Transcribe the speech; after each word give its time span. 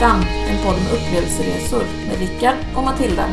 Resdamm, 0.00 0.20
en 0.48 0.64
podd 0.64 0.76
med 0.76 0.92
upplevelseresor 0.92 1.84
med 2.08 2.18
Rickard 2.18 2.54
och 2.76 2.82
Matilda. 2.82 3.24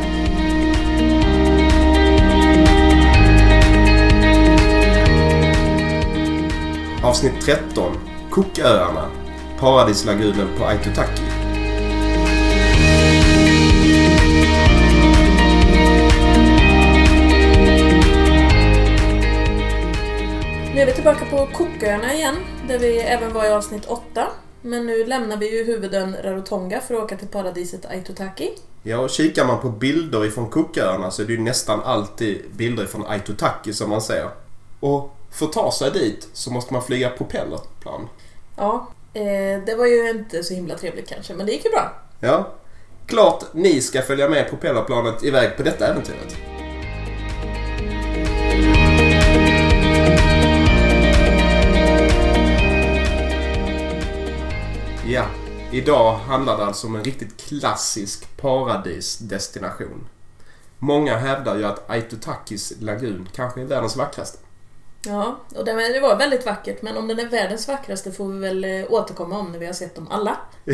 Avsnitt 7.02 7.40
13. 7.40 7.92
Cooköarna. 8.30 9.10
Paradislagunen 9.60 10.48
på 10.58 10.64
Aitutaki. 10.64 11.22
Nu 20.74 20.80
är 20.80 20.86
vi 20.86 20.92
tillbaka 20.92 21.24
på 21.30 21.46
Cooköarna 21.46 22.14
igen, 22.14 22.36
där 22.68 22.78
vi 22.78 22.98
även 22.98 23.32
var 23.32 23.44
i 23.44 23.52
avsnitt 23.52 23.84
8. 23.86 24.26
Men 24.62 24.86
nu 24.86 25.04
lämnar 25.04 25.36
vi 25.36 25.58
ju 25.58 25.64
huvudön 25.64 26.16
Rarotonga 26.22 26.80
för 26.80 26.94
att 26.94 27.02
åka 27.02 27.16
till 27.16 27.28
paradiset 27.28 27.86
Aitutaki. 27.86 28.50
Ja, 28.82 28.98
och 28.98 29.10
kikar 29.10 29.44
man 29.44 29.60
på 29.60 29.68
bilder 29.68 30.24
ifrån 30.24 30.50
Cooköarna 30.50 31.10
så 31.10 31.22
är 31.22 31.26
det 31.26 31.32
ju 31.32 31.40
nästan 31.40 31.80
alltid 31.82 32.44
bilder 32.56 32.86
från 32.86 33.06
Aitutaki 33.06 33.72
som 33.72 33.90
man 33.90 34.02
ser. 34.02 34.28
Och 34.80 35.16
för 35.30 35.46
att 35.46 35.52
ta 35.52 35.72
sig 35.72 35.90
dit 35.90 36.28
så 36.32 36.52
måste 36.52 36.72
man 36.72 36.82
flyga 36.82 37.10
propellerplan. 37.10 38.08
Ja, 38.56 38.88
eh, 39.14 39.62
det 39.66 39.74
var 39.78 39.86
ju 39.86 40.10
inte 40.10 40.42
så 40.42 40.54
himla 40.54 40.74
trevligt 40.74 41.08
kanske, 41.08 41.34
men 41.34 41.46
det 41.46 41.52
gick 41.52 41.64
ju 41.64 41.70
bra. 41.70 41.92
Ja, 42.20 42.52
klart 43.06 43.44
ni 43.52 43.80
ska 43.80 44.02
följa 44.02 44.28
med 44.28 44.48
propellerplanet 44.48 45.24
iväg 45.24 45.56
på 45.56 45.62
detta 45.62 45.86
äventyret. 45.86 46.36
Ja, 55.10 55.26
idag 55.72 56.14
handlar 56.14 56.56
det 56.56 56.64
alltså 56.64 56.86
om 56.86 56.96
en 56.96 57.04
riktigt 57.04 57.36
klassisk 57.36 58.36
paradisdestination. 58.36 60.08
Många 60.78 61.16
hävdar 61.16 61.56
ju 61.56 61.64
att 61.64 61.90
Aitutakis 61.90 62.72
lagun 62.80 63.28
kanske 63.32 63.60
är 63.60 63.64
världens 63.64 63.96
vackraste. 63.96 64.38
Ja, 65.06 65.38
och 65.56 65.64
det, 65.64 66.00
var 66.00 66.16
väldigt 66.16 66.46
vackert, 66.46 66.82
men 66.82 66.96
om 66.96 67.08
den 67.08 67.18
är 67.18 67.28
världens 67.28 67.68
vackraste 67.68 68.12
får 68.12 68.28
vi 68.28 68.38
väl 68.38 68.64
eh, 68.64 68.92
återkomma 68.92 69.38
om 69.38 69.52
när 69.52 69.58
vi 69.58 69.66
har 69.66 69.72
sett 69.72 69.94
dem 69.94 70.08
alla. 70.10 70.36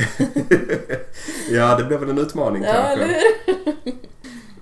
ja, 1.51 1.77
det 1.77 1.85
blir 1.85 1.99
väl 1.99 2.11
en 2.11 2.19
utmaning 2.19 2.63
Ja, 2.63 2.73
kanske. 2.73 2.93
eller 2.93 3.07
hur? 3.85 3.93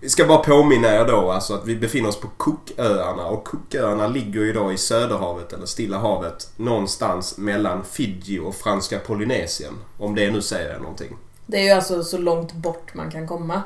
Vi 0.02 0.08
ska 0.08 0.26
bara 0.26 0.38
påminna 0.38 0.88
er 0.88 1.04
då 1.04 1.30
alltså 1.30 1.54
att 1.54 1.66
vi 1.66 1.76
befinner 1.76 2.08
oss 2.08 2.20
på 2.20 2.28
Cooköarna 2.36 3.26
och 3.26 3.44
Cooköarna 3.44 4.06
ligger 4.06 4.54
då 4.54 4.72
i 4.72 4.76
Söderhavet 4.78 5.52
eller 5.52 5.66
Stilla 5.66 5.98
havet 5.98 6.50
någonstans 6.56 7.38
mellan 7.38 7.84
Fiji 7.84 8.38
och 8.38 8.54
Franska 8.54 8.98
Polynesien. 8.98 9.74
Om 9.98 10.14
det 10.14 10.30
nu 10.30 10.42
säger 10.42 10.74
er 10.74 10.78
någonting. 10.78 11.16
Det 11.46 11.56
är 11.56 11.64
ju 11.64 11.70
alltså 11.70 12.04
så 12.04 12.18
långt 12.18 12.52
bort 12.52 12.94
man 12.94 13.10
kan 13.10 13.28
komma. 13.28 13.62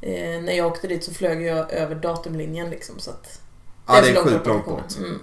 Eh, 0.00 0.42
när 0.42 0.52
jag 0.52 0.66
åkte 0.66 0.88
dit 0.88 1.04
så 1.04 1.14
flög 1.14 1.42
jag 1.42 1.72
över 1.72 1.94
datumlinjen 1.94 2.70
liksom, 2.70 2.98
så 2.98 3.10
att... 3.10 3.40
Ja, 3.86 4.00
det 4.00 4.02
så 4.02 4.10
är 4.10 4.14
långt 4.14 4.28
sjukt 4.28 4.46
man 4.46 4.54
långt 4.54 4.66
bort. 4.66 4.96
Mm. 4.98 5.20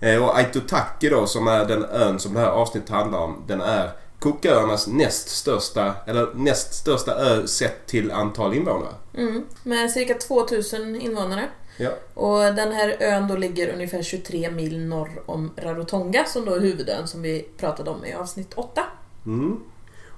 Eh, 0.00 0.24
Och 0.24 0.36
Aitutaki 0.36 1.08
då 1.08 1.26
som 1.26 1.48
är 1.48 1.64
den 1.64 1.84
ön 1.84 2.18
som 2.18 2.34
det 2.34 2.40
här 2.40 2.50
avsnittet 2.50 2.90
handlar 2.90 3.18
om. 3.18 3.44
Den 3.46 3.60
är 3.60 3.90
Cooköarnas 4.26 4.86
näst 4.86 5.28
största, 5.28 5.94
eller 6.06 6.34
näst 6.34 6.74
största 6.74 7.14
ö 7.14 7.46
sett 7.46 7.86
till 7.86 8.10
antal 8.10 8.54
invånare. 8.54 8.94
Mm. 9.14 9.44
Med 9.62 9.90
cirka 9.90 10.14
2000 10.14 11.00
invånare. 11.00 11.48
Ja. 11.76 11.90
Och 12.14 12.38
den 12.38 12.72
här 12.72 12.96
ön 13.00 13.28
då 13.28 13.36
ligger 13.36 13.74
ungefär 13.74 14.02
23 14.02 14.50
mil 14.50 14.80
norr 14.80 15.22
om 15.26 15.50
Rarotonga 15.56 16.24
som 16.24 16.44
då 16.44 16.54
är 16.54 16.60
huvudön 16.60 17.08
som 17.08 17.22
vi 17.22 17.48
pratade 17.56 17.90
om 17.90 18.04
i 18.04 18.12
avsnitt 18.12 18.54
8. 18.54 18.82
Mm. 19.26 19.60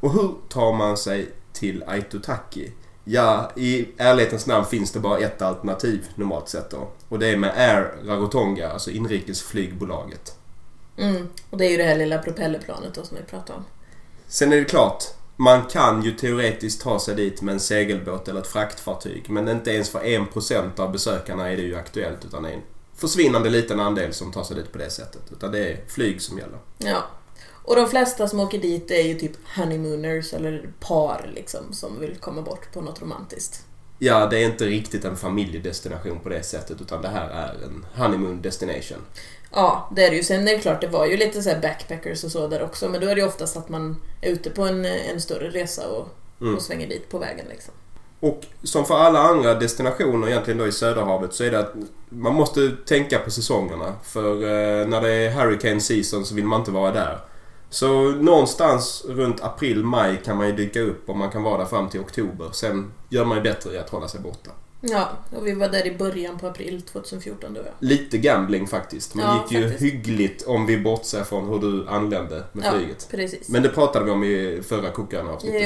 Och 0.00 0.12
hur 0.12 0.34
tar 0.48 0.72
man 0.72 0.96
sig 0.96 1.28
till 1.52 1.84
Aitutaki? 1.86 2.72
Ja, 3.04 3.50
i 3.56 3.88
ärlighetens 3.96 4.46
namn 4.46 4.66
finns 4.66 4.92
det 4.92 5.00
bara 5.00 5.18
ett 5.18 5.42
alternativ 5.42 6.06
normalt 6.14 6.48
sett 6.48 6.70
då. 6.70 6.88
Och 7.08 7.18
det 7.18 7.26
är 7.26 7.36
med 7.36 7.52
Air 7.56 7.94
Rarotonga, 8.04 8.68
alltså 8.68 8.90
inrikesflygbolaget. 8.90 10.38
Mm. 10.96 11.28
Och 11.50 11.58
det 11.58 11.66
är 11.66 11.70
ju 11.70 11.76
det 11.76 11.84
här 11.84 11.96
lilla 11.96 12.18
propellerplanet 12.18 12.94
då 12.94 13.02
som 13.02 13.16
vi 13.16 13.22
pratade 13.22 13.58
om. 13.58 13.64
Sen 14.28 14.52
är 14.52 14.56
det 14.56 14.64
klart, 14.64 15.04
man 15.36 15.66
kan 15.66 16.02
ju 16.02 16.12
teoretiskt 16.12 16.82
ta 16.82 17.00
sig 17.00 17.14
dit 17.14 17.42
med 17.42 17.52
en 17.52 17.60
segelbåt 17.60 18.28
eller 18.28 18.40
ett 18.40 18.46
fraktfartyg. 18.46 19.30
Men 19.30 19.48
inte 19.48 19.70
ens 19.70 19.90
för 19.90 20.00
1% 20.00 20.80
av 20.80 20.92
besökarna 20.92 21.50
är 21.50 21.56
det 21.56 21.62
ju 21.62 21.76
aktuellt 21.76 22.24
utan 22.24 22.42
det 22.42 22.48
är 22.48 22.54
en 22.54 22.62
försvinnande 22.96 23.50
liten 23.50 23.80
andel 23.80 24.14
som 24.14 24.32
tar 24.32 24.44
sig 24.44 24.56
dit 24.56 24.72
på 24.72 24.78
det 24.78 24.90
sättet. 24.90 25.22
Utan 25.32 25.52
det 25.52 25.58
är 25.58 25.80
flyg 25.88 26.22
som 26.22 26.38
gäller. 26.38 26.58
Ja. 26.78 27.04
Och 27.64 27.76
de 27.76 27.88
flesta 27.88 28.28
som 28.28 28.40
åker 28.40 28.58
dit 28.58 28.90
är 28.90 29.02
ju 29.02 29.14
typ 29.14 29.32
honeymooners 29.56 30.32
eller 30.32 30.70
par 30.80 31.30
liksom 31.34 31.72
som 31.72 32.00
vill 32.00 32.16
komma 32.16 32.42
bort 32.42 32.72
på 32.72 32.80
något 32.80 33.02
romantiskt. 33.02 33.64
Ja, 33.98 34.26
det 34.26 34.38
är 34.38 34.46
inte 34.46 34.66
riktigt 34.66 35.04
en 35.04 35.16
familjedestination 35.16 36.20
på 36.20 36.28
det 36.28 36.42
sättet 36.42 36.80
utan 36.80 37.02
det 37.02 37.08
här 37.08 37.28
är 37.28 37.64
en 37.64 37.86
honeymoon 37.96 38.42
destination. 38.42 38.98
Ja, 39.52 39.88
det 39.96 40.04
är 40.04 40.10
det 40.10 40.16
ju. 40.16 40.22
Sen 40.22 40.48
är 40.48 40.52
det 40.52 40.58
klart, 40.58 40.80
det 40.80 40.86
var 40.86 41.06
ju 41.06 41.16
lite 41.16 41.42
så 41.42 41.50
backpackers 41.62 42.24
och 42.24 42.30
så 42.30 42.48
där 42.48 42.62
också. 42.62 42.88
Men 42.88 43.00
då 43.00 43.06
är 43.06 43.14
det 43.14 43.20
ju 43.20 43.26
oftast 43.26 43.56
att 43.56 43.68
man 43.68 43.96
är 44.20 44.30
ute 44.30 44.50
på 44.50 44.62
en, 44.62 44.84
en 44.84 45.20
större 45.20 45.48
resa 45.50 45.88
och, 45.88 46.08
Mm. 46.40 46.54
och 46.56 46.62
svänger 46.62 46.88
dit 46.88 47.08
på 47.10 47.18
vägen 47.18 47.46
liksom. 47.50 47.74
Och 48.20 48.40
som 48.62 48.84
för 48.84 48.94
alla 48.94 49.18
andra 49.18 49.54
destinationer 49.54 50.28
egentligen 50.28 50.58
då 50.58 50.66
i 50.66 50.72
Söderhavet 50.72 51.34
så 51.34 51.44
är 51.44 51.50
det 51.50 51.58
att 51.58 51.72
man 52.08 52.34
måste 52.34 52.70
tänka 52.86 53.18
på 53.18 53.30
säsongerna. 53.30 53.94
För 54.02 54.32
eh, 54.34 54.86
när 54.88 55.00
det 55.00 55.10
är 55.12 55.30
hurricane 55.30 55.80
season 55.80 56.24
så 56.24 56.34
vill 56.34 56.44
man 56.44 56.60
inte 56.60 56.70
vara 56.70 56.92
där. 56.92 57.18
Så 57.70 58.10
någonstans 58.10 59.04
runt 59.08 59.42
april-maj 59.42 60.20
kan 60.24 60.36
man 60.36 60.46
ju 60.46 60.52
dyka 60.52 60.80
upp 60.80 61.08
och 61.08 61.16
man 61.16 61.30
kan 61.30 61.42
vara 61.42 61.58
där 61.58 61.64
fram 61.64 61.88
till 61.88 62.00
oktober. 62.00 62.48
Sen 62.52 62.92
gör 63.08 63.24
man 63.24 63.36
ju 63.36 63.42
bättre 63.42 63.74
i 63.74 63.78
att 63.78 63.90
hålla 63.90 64.08
sig 64.08 64.20
borta. 64.20 64.50
Ja, 64.80 65.08
och 65.36 65.46
vi 65.46 65.52
var 65.52 65.68
där 65.68 65.86
i 65.86 65.96
början 65.96 66.38
på 66.38 66.46
april 66.46 66.82
2014 66.82 67.54
då 67.54 67.60
ja. 67.66 67.70
Lite 67.80 68.18
gambling 68.18 68.66
faktiskt. 68.66 69.14
Men 69.14 69.24
Ja, 69.24 69.42
gick 69.42 69.52
ju 69.52 69.62
faktiskt. 69.68 69.82
hyggligt 69.92 70.42
om 70.46 70.66
vi 70.66 70.78
bortser 70.78 71.24
från 71.24 71.48
hur 71.48 71.58
du 71.58 71.88
anlände 71.88 72.42
med 72.52 72.64
Ja, 72.66 72.72
flyget. 72.72 73.08
precis. 73.10 73.48
Men 73.48 73.62
det 73.62 73.68
pratade 73.68 74.04
vi 74.04 74.10
om 74.10 74.24
i 74.24 74.62
förra 74.68 74.90
kokarna 74.90 75.32
avsnittet. 75.32 75.62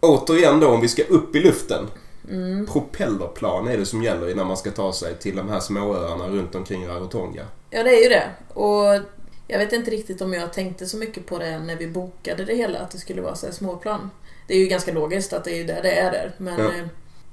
Ja. 0.00 0.08
Återigen 0.08 0.60
då, 0.60 0.68
om 0.68 0.80
vi 0.80 0.88
ska 0.88 1.02
upp 1.02 1.36
i 1.36 1.40
luften. 1.40 1.86
Mm. 2.30 2.66
Propellerplan 2.66 3.68
är 3.68 3.78
det 3.78 3.86
som 3.86 4.02
gäller 4.02 4.34
när 4.34 4.44
man 4.44 4.56
ska 4.56 4.70
ta 4.70 4.92
sig 4.92 5.14
till 5.18 5.36
de 5.36 5.48
här 5.48 5.60
småöarna 5.60 6.28
runt 6.28 6.54
omkring 6.54 6.88
Rarotonga. 6.88 7.44
Ja, 7.70 7.82
det 7.82 7.90
är 7.90 8.02
ju 8.02 8.08
det. 8.08 8.30
Och 8.54 8.84
jag 9.48 9.58
vet 9.58 9.72
inte 9.72 9.90
riktigt 9.90 10.20
om 10.22 10.32
jag 10.32 10.52
tänkte 10.52 10.86
så 10.86 10.96
mycket 10.96 11.26
på 11.26 11.38
det 11.38 11.58
när 11.58 11.76
vi 11.76 11.86
bokade 11.86 12.44
det 12.44 12.54
hela, 12.54 12.78
att 12.78 12.90
det 12.90 12.98
skulle 12.98 13.22
vara 13.22 13.34
så 13.34 13.46
här 13.46 13.52
småplan. 13.52 14.10
Det 14.46 14.54
är 14.54 14.58
ju 14.58 14.66
ganska 14.66 14.92
logiskt 14.92 15.32
att 15.32 15.44
det 15.44 15.50
är 15.52 15.56
ju 15.56 15.64
där 15.64 15.82
det 15.82 15.92
är 15.92 16.12
där, 16.12 16.32
men 16.38 16.60
Ja. 16.60 16.70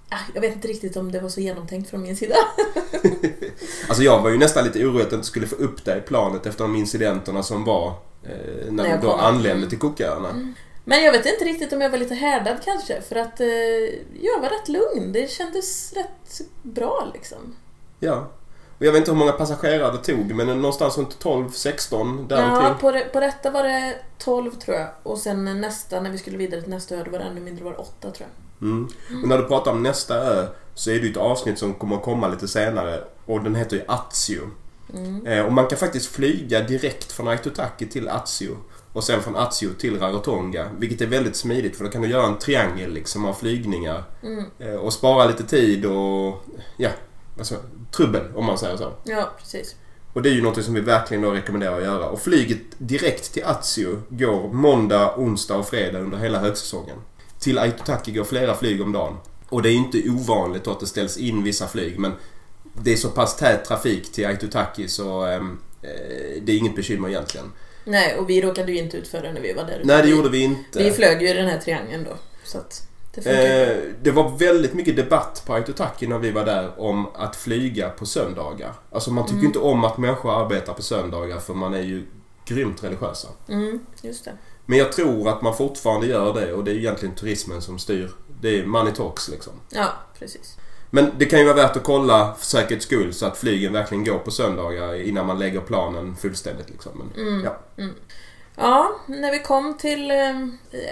Ah, 0.09 0.17
jag 0.33 0.41
vet 0.41 0.53
inte 0.55 0.67
riktigt 0.67 0.97
om 0.97 1.11
det 1.11 1.19
var 1.19 1.29
så 1.29 1.39
genomtänkt 1.41 1.89
från 1.89 2.01
min 2.01 2.17
sida. 2.17 2.35
Alltså 3.89 4.03
jag 4.03 4.21
var 4.21 4.29
ju 4.29 4.37
nästan 4.37 4.63
lite 4.63 4.79
orolig 4.85 5.05
att 5.05 5.11
jag 5.11 5.17
inte 5.17 5.27
skulle 5.27 5.47
få 5.47 5.55
upp 5.55 5.85
det 5.85 5.97
i 5.97 6.01
planet 6.01 6.45
efter 6.45 6.63
de 6.63 6.75
incidenterna 6.75 7.43
som 7.43 7.63
var 7.65 7.87
eh, 8.23 8.31
när 8.71 8.83
När 8.83 8.89
jag 8.89 9.01
då 9.01 9.11
anlände 9.11 9.51
Mm. 9.57 9.69
till 9.69 9.79
Cooköarna. 9.79 10.53
Men 10.85 11.03
jag 11.03 11.11
vet 11.11 11.25
inte 11.25 11.45
riktigt 11.45 11.73
om 11.73 11.81
jag 11.81 11.89
var 11.89 11.97
lite 11.97 12.15
härdad 12.15 12.57
kanske, 12.65 13.01
för 13.01 13.15
att 13.15 13.39
eh, 13.39 13.47
jag 14.21 14.39
var 14.41 14.49
rätt 14.49 14.67
lugn. 14.69 15.11
Det 15.13 15.31
kändes 15.31 15.93
rätt 15.93 16.41
bra 16.61 17.11
liksom. 17.13 17.55
Ja. 17.99 18.27
Och 18.79 18.85
jag 18.85 18.91
vet 18.91 18.99
inte 18.99 19.11
hur 19.11 19.17
många 19.17 19.31
passagerare 19.31 19.91
det 19.91 19.97
tog 19.97 20.35
men 20.35 20.47
någonstans 20.47 20.97
runt 20.97 21.23
12-16 21.23 22.27
Ja, 22.29 22.35
däromkring. 22.35 22.75
på, 22.81 22.91
det, 22.91 22.99
på 22.99 23.19
detta 23.19 23.49
var 23.51 23.63
det 23.63 23.95
12 24.17 24.51
tror 24.51 24.77
jag. 24.77 24.87
Och 25.03 25.17
sen 25.17 25.61
nästa, 25.61 26.01
när 26.01 26.09
vi 26.11 26.17
skulle 26.17 26.37
vidare 26.37 26.61
till 26.61 26.69
nästa 26.69 26.95
ö, 26.95 27.01
då 27.05 27.11
var 27.11 27.19
det 27.19 27.25
ännu 27.25 27.41
mindre, 27.41 27.63
var 27.65 27.71
det 27.71 27.77
8 27.77 27.91
tror 28.01 28.13
jag. 28.19 28.46
Mm. 28.61 28.87
Och 29.23 29.27
när 29.27 29.37
du 29.37 29.43
pratar 29.43 29.71
om 29.71 29.83
nästa 29.83 30.15
ö 30.15 30.47
så 30.73 30.89
är 30.91 30.93
det 30.93 31.05
ju 31.05 31.11
ett 31.11 31.17
avsnitt 31.17 31.59
som 31.59 31.73
kommer 31.73 31.95
att 31.95 32.03
komma 32.03 32.27
lite 32.27 32.47
senare 32.47 33.03
och 33.25 33.43
den 33.43 33.55
heter 33.55 33.75
ju 33.75 33.83
Atsio. 33.87 34.41
Mm. 34.93 35.25
Eh, 35.27 35.45
och 35.45 35.53
man 35.53 35.67
kan 35.67 35.77
faktiskt 35.77 36.07
flyga 36.07 36.61
direkt 36.61 37.11
från 37.11 37.27
Aitutaki 37.27 37.85
till 37.85 38.09
Atsio 38.09 38.57
och 38.93 39.03
sen 39.03 39.21
från 39.21 39.35
Atsio 39.35 39.69
till 39.79 39.99
Rarotonga. 39.99 40.69
Vilket 40.77 41.01
är 41.01 41.05
väldigt 41.07 41.35
smidigt 41.35 41.75
för 41.77 41.83
då 41.83 41.89
kan 41.89 42.01
du 42.01 42.07
göra 42.07 42.25
en 42.27 42.37
triangel 42.39 42.93
liksom 42.93 43.25
av 43.25 43.33
flygningar 43.33 44.03
Mm. 44.23 44.45
eh, 44.59 44.75
och 44.75 44.93
spara 44.93 45.25
lite 45.25 45.43
tid 45.43 45.85
och 45.85 46.43
ja, 46.77 46.89
alltså 47.37 47.55
trubbel 47.91 48.23
om 48.35 48.45
man 48.45 48.57
säger 48.57 48.77
så. 48.77 48.93
Ja, 49.03 49.31
precis. 49.37 49.75
Och 50.13 50.21
det 50.21 50.29
är 50.29 50.33
ju 50.33 50.41
något 50.41 50.63
som 50.63 50.73
vi 50.73 50.81
verkligen 50.81 51.23
då 51.23 51.31
rekommenderar 51.31 51.77
att 51.77 51.83
göra. 51.83 52.09
Och 52.09 52.21
flyget 52.21 52.61
direkt 52.77 53.33
till 53.33 53.43
Atsio 53.45 54.01
går 54.09 54.53
måndag, 54.53 55.13
onsdag 55.17 55.55
och 55.55 55.67
fredag 55.67 55.99
under 55.99 56.17
hela 56.17 56.39
högsäsongen. 56.39 56.97
Till 57.39 57.57
Aitutaki 57.59 58.11
går 58.11 58.23
flera 58.23 58.55
flyg 58.55 58.81
om 58.81 58.91
dagen. 58.91 59.17
Och 59.49 59.61
det 59.61 59.69
är 59.69 59.73
inte 59.73 60.09
ovanligt 60.09 60.67
att 60.67 60.79
det 60.79 60.87
ställs 60.87 61.17
in 61.17 61.43
vissa 61.43 61.67
flyg 61.67 61.99
men 61.99 62.11
det 62.81 62.93
är 62.93 62.95
så 62.95 63.09
pass 63.09 63.37
tät 63.37 63.65
trafik 63.65 64.11
till 64.11 64.27
Aitutaki 64.27 64.87
så 64.87 65.25
ehm, 65.25 65.59
eh, 65.81 66.41
det 66.41 66.51
är 66.51 66.57
inget 66.57 66.75
bekymmer 66.75 67.09
egentligen. 67.09 67.51
Nej, 67.83 68.15
och 68.15 68.29
vi 68.29 68.41
råkade 68.41 68.71
ju 68.71 68.77
inte 68.77 68.97
ut 68.97 69.07
för 69.07 69.21
det 69.21 69.33
när 69.33 69.41
vi 69.41 69.53
var 69.53 69.63
där. 69.63 69.81
Nej, 69.83 70.01
det 70.01 70.09
gjorde 70.09 70.29
vi 70.29 70.43
inte. 70.43 70.83
Vi 70.83 70.91
flög 70.91 71.21
ju 71.21 71.29
i 71.29 71.33
den 71.33 71.47
här 71.47 71.57
triangeln 71.59 72.03
då. 72.03 72.17
Så 72.43 72.57
det. 73.23 73.67
Eh, 73.67 73.77
det 74.01 74.11
var 74.11 74.37
väldigt 74.37 74.73
mycket 74.73 74.95
debatt 74.95 75.43
på 75.45 75.53
Aitutaki 75.53 76.07
när 76.07 76.19
vi 76.19 76.31
var 76.31 76.45
där 76.45 76.79
om 76.79 77.07
att 77.15 77.35
flyga 77.35 77.89
på 77.89 78.05
söndagar. 78.05 78.73
Alltså 78.91 79.11
man 79.11 79.23
tycker 79.25 79.35
Mm. 79.35 79.45
inte 79.45 79.59
om 79.59 79.83
att 79.83 79.97
människor 79.97 80.43
arbetar 80.43 80.73
på 80.73 80.81
söndagar 80.81 81.39
för 81.39 81.53
man 81.53 81.73
är 81.73 81.81
ju 81.81 82.05
grymt 82.45 82.83
religiösa. 82.83 83.27
Mm, 83.49 83.79
just 84.01 84.25
det. 84.25 84.31
Men 84.69 84.77
jag 84.79 84.91
tror 84.91 85.29
att 85.29 85.41
man 85.41 85.57
fortfarande 85.57 86.07
gör 86.07 86.33
det 86.33 86.53
och 86.53 86.63
det 86.63 86.71
är 86.71 86.75
egentligen 86.75 87.15
turismen 87.15 87.61
som 87.61 87.79
styr. 87.79 88.11
Det 88.41 88.59
är 88.59 88.65
money 88.65 88.93
talks 88.93 89.29
liksom. 89.29 89.53
Ja, 89.69 89.93
precis. 90.19 90.57
Men 90.89 91.11
det 91.17 91.25
kan 91.25 91.39
ju 91.39 91.45
vara 91.45 91.55
värt 91.55 91.75
att 91.75 91.83
kolla 91.83 92.35
för 92.37 92.45
säkerhets 92.45 92.85
skull 92.85 93.13
så 93.13 93.25
att 93.25 93.37
flygen 93.37 93.73
verkligen 93.73 94.05
går 94.05 94.19
på 94.19 94.31
söndagar 94.31 95.01
innan 95.01 95.25
man 95.25 95.39
lägger 95.39 95.61
planen 95.61 96.15
fullständigt. 96.15 96.69
Liksom. 96.69 96.91
Men, 97.15 97.27
Mm. 97.27 97.43
ja. 97.43 97.57
Ja, 98.59 98.91
när 99.07 99.31
vi 99.31 99.39
kom 99.39 99.77
till 99.77 100.11
eh, 100.11 100.17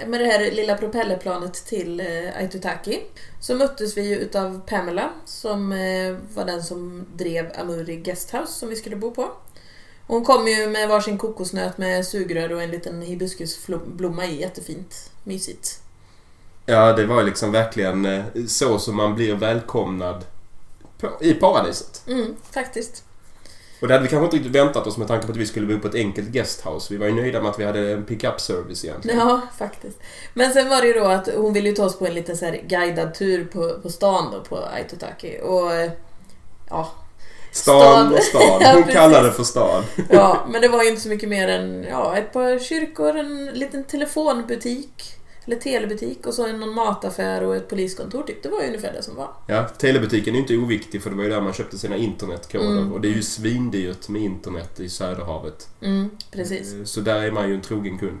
med 0.06 0.20
det 0.20 0.26
här 0.26 0.50
lilla 0.50 0.74
propellerplanet 0.76 1.54
till 1.54 2.00
eh, 2.00 2.36
Aitutaki 2.38 3.00
så 3.40 3.54
möttes 3.54 3.96
vi 3.96 4.02
ju 4.08 4.16
utav 4.16 4.60
Pamela 4.66 5.10
som 5.24 5.72
eh, 5.72 6.16
var 6.34 6.44
den 6.44 6.62
som 6.62 7.06
drev 7.14 7.52
Amuri 7.60 7.96
Guesthouse 7.96 8.52
som 8.52 8.68
vi 8.68 8.76
skulle 8.76 8.96
bo 8.96 9.10
på. 9.10 9.30
Hon 10.06 10.24
kom 10.24 10.48
ju 10.48 10.66
med 10.66 10.88
varsin 10.88 11.18
kokosnöt 11.18 11.78
med 11.78 12.06
sugrör 12.06 12.52
och 12.52 12.62
en 12.62 12.70
liten 12.70 13.02
hibiskusblomma 13.02 14.26
i. 14.26 14.40
Jättefint. 14.40 15.10
Mysigt. 15.24 15.80
ja, 16.66 16.92
det 16.92 17.06
var 17.06 17.22
liksom 17.22 17.52
verkligen 17.52 18.06
eh, 18.06 18.24
så 18.48 18.78
som 18.78 18.96
man 18.96 19.14
blir 19.14 19.34
välkomnad 19.34 20.24
på, 20.98 21.10
i 21.20 21.34
paradiset. 21.34 22.02
Mm, 22.06 22.36
faktiskt. 22.50 23.04
Och 23.80 23.88
det 23.88 23.94
hade 23.94 24.02
vi 24.02 24.10
kanske 24.10 24.24
inte 24.24 24.36
riktigt 24.36 24.52
väntat 24.52 24.86
oss 24.86 24.96
med 24.96 25.08
tanke 25.08 25.26
på 25.26 25.32
att 25.32 25.38
vi 25.38 25.46
skulle 25.46 25.66
bo 25.66 25.80
på 25.80 25.88
ett 25.88 25.94
enkelt 25.94 26.28
guesthouse. 26.28 26.94
Vi 26.94 26.96
var 26.96 27.06
ju 27.06 27.14
nöjda 27.14 27.40
med 27.42 27.50
att 27.50 27.58
vi 27.58 27.64
hade 27.64 27.92
en 27.92 28.04
pick-up 28.04 28.40
service 28.40 28.84
egentligen. 28.84 29.18
Ja, 29.18 29.40
faktiskt. 29.58 29.98
Men 30.34 30.52
sen 30.52 30.68
var 30.68 30.80
det 30.80 30.86
ju 30.86 30.92
då 30.92 31.04
att 31.04 31.28
hon 31.36 31.52
ville 31.52 31.68
ju 31.68 31.74
ta 31.74 31.84
oss 31.84 31.98
på 31.98 32.06
en 32.06 32.14
liten 32.14 32.36
så 32.36 32.54
guidad 32.68 33.14
tur 33.14 33.44
på, 33.44 33.80
på 33.82 33.90
stan 33.90 34.32
då 34.32 34.40
på 34.40 34.64
Aitutaki. 34.64 35.38
Och 35.42 35.72
eh, 35.72 35.90
ja, 36.70 36.92
Stan 37.56 38.12
och 38.12 38.22
stad. 38.22 38.42
Ja, 38.62 38.72
Hon 38.72 38.82
precis. 38.82 38.94
kallar 38.94 39.22
det 39.24 39.32
för 39.32 39.44
stad. 39.44 39.84
Ja, 40.10 40.46
men 40.48 40.60
det 40.60 40.68
var 40.68 40.82
ju 40.82 40.88
inte 40.88 41.02
så 41.02 41.08
mycket 41.08 41.28
mer 41.28 41.48
än 41.48 41.84
ja, 41.90 42.16
ett 42.16 42.32
par 42.32 42.58
kyrkor, 42.58 43.16
en 43.16 43.46
liten 43.46 43.84
telefonbutik, 43.84 45.02
eller 45.44 45.56
telebutik 45.56 46.26
och 46.26 46.34
så 46.34 46.46
någon 46.46 46.74
mataffär 46.74 47.42
och 47.42 47.56
ett 47.56 47.68
poliskontor 47.68 48.22
typ. 48.22 48.42
Det 48.42 48.48
var 48.48 48.60
ju 48.60 48.66
ungefär 48.66 48.92
det 48.92 49.02
som 49.02 49.16
var. 49.16 49.28
Ja, 49.46 49.68
telebutiken 49.78 50.34
är 50.34 50.36
ju 50.36 50.42
inte 50.42 50.56
oviktig 50.56 51.02
för 51.02 51.10
det 51.10 51.16
var 51.16 51.24
ju 51.24 51.30
där 51.30 51.40
man 51.40 51.52
köpte 51.52 51.78
sina 51.78 51.96
internetkoder. 51.96 52.64
Mm. 52.70 52.92
Och 52.92 53.00
det 53.00 53.08
är 53.08 53.12
ju 53.12 53.22
svindyrt 53.22 54.08
med 54.08 54.22
internet 54.22 54.80
i 54.80 54.88
Söderhavet. 54.88 55.68
Mm, 55.82 56.10
precis. 56.30 56.74
Eh, 56.74 56.84
Så 56.84 57.00
där 57.00 57.22
är 57.22 57.30
man 57.30 57.48
ju 57.48 57.54
en 57.54 57.60
trogen 57.62 57.98
kund. 57.98 58.18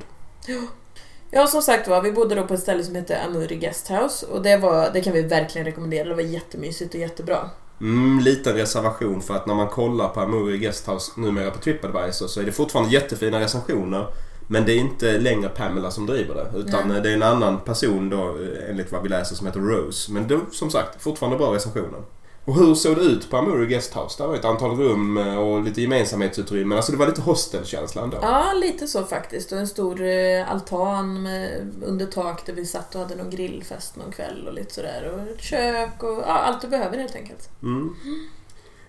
Ja, 1.30 1.46
som 1.46 1.62
sagt 1.62 1.88
var, 1.88 2.02
vi 2.02 2.12
bodde 2.12 2.34
då 2.34 2.42
på 2.46 2.54
ett 2.54 2.60
ställe 2.60 2.84
som 2.84 2.94
heter 2.94 3.24
Amuri 3.26 3.56
Guesthouse 3.56 4.26
och 4.26 4.42
det, 4.42 4.56
var, 4.56 4.90
det 4.92 5.00
kan 5.00 5.12
vi 5.12 5.22
verkligen 5.22 5.64
rekommendera. 5.64 6.08
Det 6.08 6.14
var 6.14 6.22
jättemysigt 6.22 6.94
och 6.94 7.00
jättebra. 7.00 7.50
Mm, 7.80 8.20
liten 8.20 8.54
reservation 8.54 9.22
för 9.22 9.34
att 9.34 9.46
när 9.46 9.54
man 9.54 9.68
kollar 9.68 10.08
på 10.08 10.20
Amuri 10.20 10.58
Guesthouse 10.58 11.12
numera 11.16 11.50
på 11.50 11.58
Tripadvisor 11.58 12.26
så 12.26 12.40
är 12.40 12.44
det 12.44 12.52
fortfarande 12.52 12.92
jättefina 12.92 13.40
recensioner. 13.40 14.06
Men 14.48 14.64
det 14.64 14.72
är 14.72 14.78
inte 14.78 15.18
längre 15.18 15.48
Pamela 15.48 15.90
som 15.90 16.06
driver 16.06 16.34
det. 16.34 16.58
Utan 16.58 16.88
Nej. 16.88 17.00
det 17.02 17.10
är 17.10 17.14
en 17.14 17.22
annan 17.22 17.60
person 17.60 18.10
då 18.10 18.18
eh, 18.18 18.70
enligt 18.70 18.92
vad 18.92 19.02
vi 19.02 19.08
läser 19.08 19.36
som 19.36 19.46
heter 19.46 19.60
Rose. 19.60 20.12
Men 20.12 20.28
då, 20.28 20.40
som 20.52 20.70
sagt, 20.70 21.02
fortfarande 21.02 21.38
bra 21.38 21.54
recensioner. 21.54 22.00
Och 22.46 22.54
hur 22.54 22.74
såg 22.74 22.96
det 22.96 23.02
ut 23.02 23.30
på 23.30 23.36
Amuri 23.36 23.66
Guesthouse? 23.66 24.22
Det 24.22 24.26
var 24.26 24.34
ett 24.34 24.44
antal 24.44 24.76
rum 24.76 25.16
eh, 25.16 25.36
och 25.36 25.62
lite 25.62 25.82
gemensamhetsutrymmen. 25.82 26.76
Alltså 26.78 26.92
det 26.92 26.98
var 26.98 27.06
lite 27.06 27.20
hostelkänsla 27.20 28.02
ändå. 28.02 28.18
Ja, 28.22 28.52
lite 28.52 28.86
så 28.86 29.04
faktiskt. 29.04 29.52
Och 29.52 29.58
en 29.58 29.68
stor 29.68 30.02
eh, 30.02 30.50
altan 30.50 31.22
med, 31.22 31.72
under 31.82 32.06
tak 32.06 32.46
där 32.46 32.52
vi 32.52 32.66
satt 32.66 32.94
och 32.94 33.00
hade 33.00 33.16
någon 33.16 33.30
grillfest 33.30 33.96
någon 33.96 34.12
kväll 34.12 34.48
och 34.48 34.54
lite 34.54 34.74
sådär. 34.74 35.12
Och 35.12 35.30
ett 35.30 35.42
kök 35.42 36.02
och 36.02 36.18
ja, 36.26 36.32
allt 36.32 36.60
du 36.60 36.68
behöver 36.68 36.98
helt 36.98 37.14
enkelt. 37.14 37.50
Mm. 37.62 37.94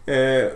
Eh, 0.05 0.51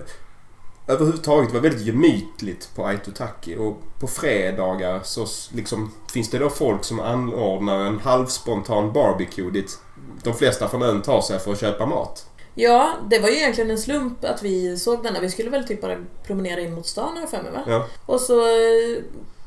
överhuvudtaget 0.87 1.51
var 1.51 1.61
det 1.61 1.69
väldigt 1.69 1.87
gemytligt 1.87 2.69
på 2.75 2.85
Aitutaki 2.85 3.55
och 3.55 3.81
på 3.99 4.07
fredagar 4.07 4.99
så 5.03 5.25
liksom, 5.55 5.91
finns 6.13 6.29
det 6.29 6.37
då 6.37 6.49
folk 6.49 6.83
som 6.83 6.99
anordnar 6.99 7.79
en 7.79 7.99
halvspontan 7.99 8.93
barbecue 8.93 9.51
dit 9.51 9.79
de 10.23 10.33
flesta 10.33 10.67
från 10.67 10.81
ön 10.81 11.01
tar 11.01 11.21
sig 11.21 11.39
för 11.39 11.51
att 11.51 11.59
köpa 11.59 11.85
mat. 11.85 12.27
Ja, 12.55 12.91
det 13.09 13.19
var 13.19 13.29
ju 13.29 13.35
egentligen 13.35 13.71
en 13.71 13.77
slump 13.77 14.23
att 14.25 14.43
vi 14.43 14.77
såg 14.77 15.03
denna. 15.03 15.19
Vi 15.19 15.29
skulle 15.29 15.49
väl 15.49 15.67
typ 15.67 15.81
bara 15.81 15.97
promenera 16.23 16.59
in 16.61 16.73
mot 16.73 16.87
stan 16.87 17.17
jag 17.21 17.29
för 17.29 17.41
mig 17.43 17.51
va? 17.51 17.63
Ja. 17.67 17.87
Och 18.05 18.21
så 18.21 18.41
eh, 18.41 19.03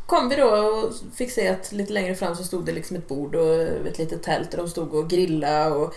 kom 0.06 0.28
vi 0.28 0.36
då 0.36 0.46
och 0.48 0.92
fick 1.14 1.30
se 1.30 1.48
att 1.48 1.72
lite 1.72 1.92
längre 1.92 2.14
fram 2.14 2.36
så 2.36 2.44
stod 2.44 2.64
det 2.64 2.72
liksom 2.72 2.96
ett 2.96 3.08
bord 3.08 3.34
och 3.34 3.54
ett 3.62 3.98
litet 3.98 4.22
tält 4.22 4.50
där 4.50 4.58
de 4.58 4.68
stod 4.68 4.94
och 4.94 5.10
grillade 5.10 5.74
och, 5.74 5.94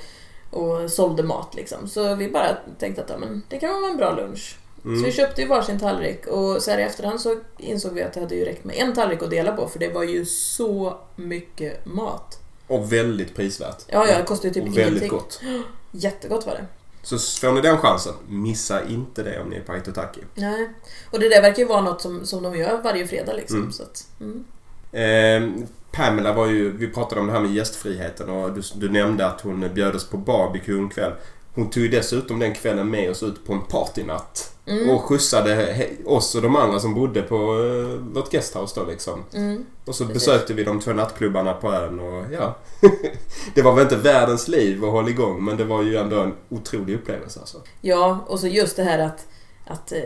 och 0.52 0.92
sålde 0.92 1.24
mat 1.24 1.56
liksom. 1.56 1.88
Så 1.88 2.16
vi 2.16 2.30
bara 2.30 2.58
tänkte 2.80 3.04
att 3.04 3.10
ja, 3.10 3.18
men 3.18 3.42
det 3.50 3.60
kan 3.60 3.82
vara 3.82 3.92
en 3.92 3.98
bra 3.98 4.16
lunch. 4.16 4.58
Så 4.84 4.90
vi 4.90 4.98
Mm. 5.00 5.12
köpte 5.12 5.42
ju 5.42 5.48
varsin 5.48 5.80
tallrik 5.80 6.28
och 6.28 6.62
så 6.64 6.72
här 6.72 6.78
i 6.78 6.84
efterhand 6.84 7.22
så 7.22 7.40
insåg 7.58 7.94
vi 7.94 8.04
att 8.04 8.14
det 8.14 8.20
hade 8.20 8.36
ju 8.36 8.46
räckt 8.46 8.64
med 8.64 8.76
en 8.76 8.94
tallrik 8.96 9.24
att 9.24 9.30
dela 9.30 9.52
på 9.52 9.68
för 9.68 9.80
det 9.80 9.90
var 9.90 10.04
ju 10.04 10.26
så 10.26 10.98
mycket 11.16 11.86
mat. 11.86 12.40
Och 12.68 12.94
väldigt 12.94 13.36
prisvärt. 13.36 13.84
Ja, 13.88 14.08
ja, 14.08 14.18
det 14.18 14.24
kostade 14.24 14.48
ju 14.48 14.54
typ 14.54 14.64
och 14.72 14.78
väldigt 14.78 15.04
ingenting. 15.04 15.10
gott. 15.10 15.42
Jättegott 15.92 16.46
var 16.46 16.54
det. 16.54 16.66
Så 17.08 17.18
får 17.18 17.52
ni 17.52 17.62
den 17.62 17.78
chansen, 17.78 18.14
missa 18.28 18.88
inte 18.88 19.24
det 19.24 19.42
om 19.42 19.50
ni 19.50 19.56
är 19.56 19.62
på 19.62 19.72
Aitutaki. 19.72 20.22
Nej. 20.34 20.70
Och 21.12 21.20
det 21.20 21.30
där 21.30 21.42
verkar 21.42 21.60
ju 21.60 21.68
vara 21.68 21.82
något 21.82 22.02
som, 22.02 22.26
som 22.26 22.44
de 22.44 22.56
gör 22.56 22.82
varje 22.82 23.08
fredag 23.08 23.34
liksom. 23.34 23.58
Mm. 23.58 23.72
Så 23.72 23.84
att, 23.84 24.08
mm. 24.20 24.46
Eh, 24.92 25.66
Pamela 25.92 26.34
var 26.34 26.48
ju, 26.48 26.78
vi 26.78 26.88
pratade 26.88 27.22
om 27.22 27.28
det 27.28 27.34
här 27.34 27.40
med 27.40 27.54
gästfriheten 27.54 28.30
och 28.30 28.52
du, 28.52 28.62
du 28.76 28.90
nämnde 28.90 29.28
att 29.28 29.42
hon 29.42 29.70
bjöd 29.74 29.96
oss 29.96 30.10
på 30.10 30.18
barbecue 30.18 30.78
en 30.78 30.90
kväll. 30.90 31.12
Hon 31.58 31.70
tog 31.70 31.84
ju 31.84 31.90
dessutom 31.90 32.40
den 32.40 32.54
kvällen 32.54 32.90
med 32.90 33.10
oss 33.10 33.24
ut 33.24 33.46
på 33.46 33.54
en 33.54 33.62
partynatt. 33.62 34.54
Mm. 34.66 34.90
Och 34.90 35.02
skjutsade 35.02 35.88
oss 36.06 36.36
och 36.36 36.42
de 36.42 36.56
andra 36.56 36.80
som 36.80 36.94
bodde 36.94 37.22
på 37.22 37.36
uh, 37.36 38.00
vårt 38.00 38.32
guesthouse 38.32 38.80
då 38.80 38.86
liksom. 38.86 39.24
Mm. 39.34 39.66
Och 39.86 39.96
så 39.96 40.06
Precis. 40.06 40.26
besökte 40.26 40.54
vi 40.54 40.64
de 40.64 40.80
två 40.80 40.94
nattklubbarna 40.94 41.54
på 41.54 41.74
ön 41.74 42.00
och 42.00 42.26
ja. 42.34 42.58
det 43.56 43.62
var 43.62 43.74
väl 43.74 43.84
inte 43.84 43.96
världens 43.96 44.48
liv 44.48 44.86
att 44.86 44.92
hålla 44.92 45.10
igång 45.10 45.46
men 45.46 45.58
det 45.58 45.64
var 45.64 45.84
ju 45.84 45.98
ändå 45.98 46.20
en 46.20 46.34
otrolig 46.50 46.96
upplevelse 46.96 47.40
alltså. 47.40 47.58
Ja, 47.82 48.26
och 48.28 48.40
så 48.40 48.48
just 48.48 48.76
det 48.76 48.84
här 48.84 49.00
att, 49.00 49.28
att 49.66 49.92
eh, 49.92 50.00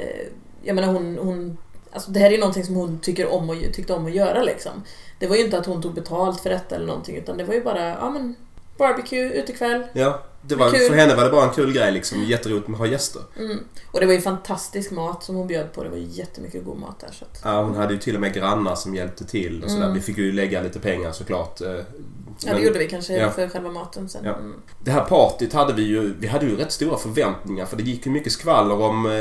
jag 0.64 0.76
menar 0.76 0.94
hon, 0.94 1.18
hon 1.18 1.58
Alltså 1.94 2.12
det 2.12 2.20
här 2.20 2.28
är 2.28 2.32
ju 2.32 2.40
någonting 2.40 2.64
som 2.64 2.76
hon 2.76 3.00
tycker 3.00 3.34
om 3.34 3.50
och, 3.50 3.56
tyckte 3.74 3.94
om 3.94 4.06
att 4.06 4.16
göra 4.16 4.44
liksom. 4.44 4.72
Det 5.20 5.28
var 5.28 5.36
ju 5.36 5.46
inte 5.46 5.58
att 5.58 5.66
hon 5.66 5.82
tog 5.82 5.94
betalt 5.94 6.42
för 6.42 6.50
detta 6.50 6.76
eller 6.76 6.86
någonting 6.86 7.16
utan 7.16 7.38
det 7.38 7.44
var 7.44 7.54
ju 7.54 7.64
bara, 7.64 7.90
ja 7.90 8.10
men 8.10 8.36
barbecue, 8.82 9.30
utekväll. 9.34 9.84
Ja, 9.94 10.22
det 10.42 10.56
var, 10.56 10.70
Kul. 10.72 10.80
för 10.80 10.96
henne 10.96 11.16
var 11.16 11.24
det 11.24 11.30
bara 11.30 11.44
en 11.44 11.50
kul 11.54 11.74
grej 11.74 11.92
liksom. 11.92 12.24
Jätteroligt 12.24 12.68
med 12.68 12.76
att 12.76 12.80
ha 12.80 12.88
gäster. 12.88 13.22
Mm. 13.40 13.58
Och 13.92 14.00
det 14.00 14.06
var 14.06 14.14
ju 14.14 14.22
fantastisk 14.22 14.92
mat 14.92 15.24
som 15.24 15.36
hon 15.36 15.48
bjöd 15.48 15.74
på. 15.74 15.84
Det 15.84 15.90
var 15.90 15.98
ju 15.98 16.08
jättemycket 16.10 16.66
god 16.66 16.78
mat 16.80 17.00
där. 17.00 17.10
Så 17.12 17.26
att, 17.26 17.42
Ja, 17.44 17.62
hon 17.64 17.76
hade 17.76 17.94
ju 17.94 18.00
till 18.00 18.16
och 18.16 18.22
med 18.22 18.34
grannar 18.34 18.76
som 18.76 18.96
hjälpte 18.96 19.26
till 19.26 19.64
och 19.64 19.70
sådär. 19.70 19.84
Mm. 19.84 19.94
Vi 19.96 20.02
fick 20.02 20.18
ju 20.18 20.32
lägga 20.32 20.62
lite 20.62 20.80
pengar 20.80 21.12
såklart. 21.12 21.62
eh, 21.62 21.68
ja, 21.72 21.84
men- 22.46 22.56
det 22.56 22.62
gjorde 22.62 22.80
vi 22.80 22.88
kanske 22.88 23.14
ja. 23.14 23.30
för 23.30 23.50
själva 23.50 23.72
maten 23.72 24.10
sen. 24.10 24.22
Ja. 24.26 24.34
Mm. 24.36 24.54
Det 24.84 24.92
här 24.92 25.02
partyt 25.06 25.54
hade 25.54 25.74
vi 25.74 25.82
ju, 25.84 26.14
vi 26.20 26.28
hade 26.28 26.46
ju 26.46 26.56
rätt 26.56 26.72
stora 26.72 26.98
förväntningar 26.98 27.66
för 27.66 27.78
det 27.78 27.84
gick 27.84 28.06
ju 28.06 28.12
mycket 28.12 28.32
skvaller 28.32 28.82
om 28.82 29.06
eh, 29.06 29.12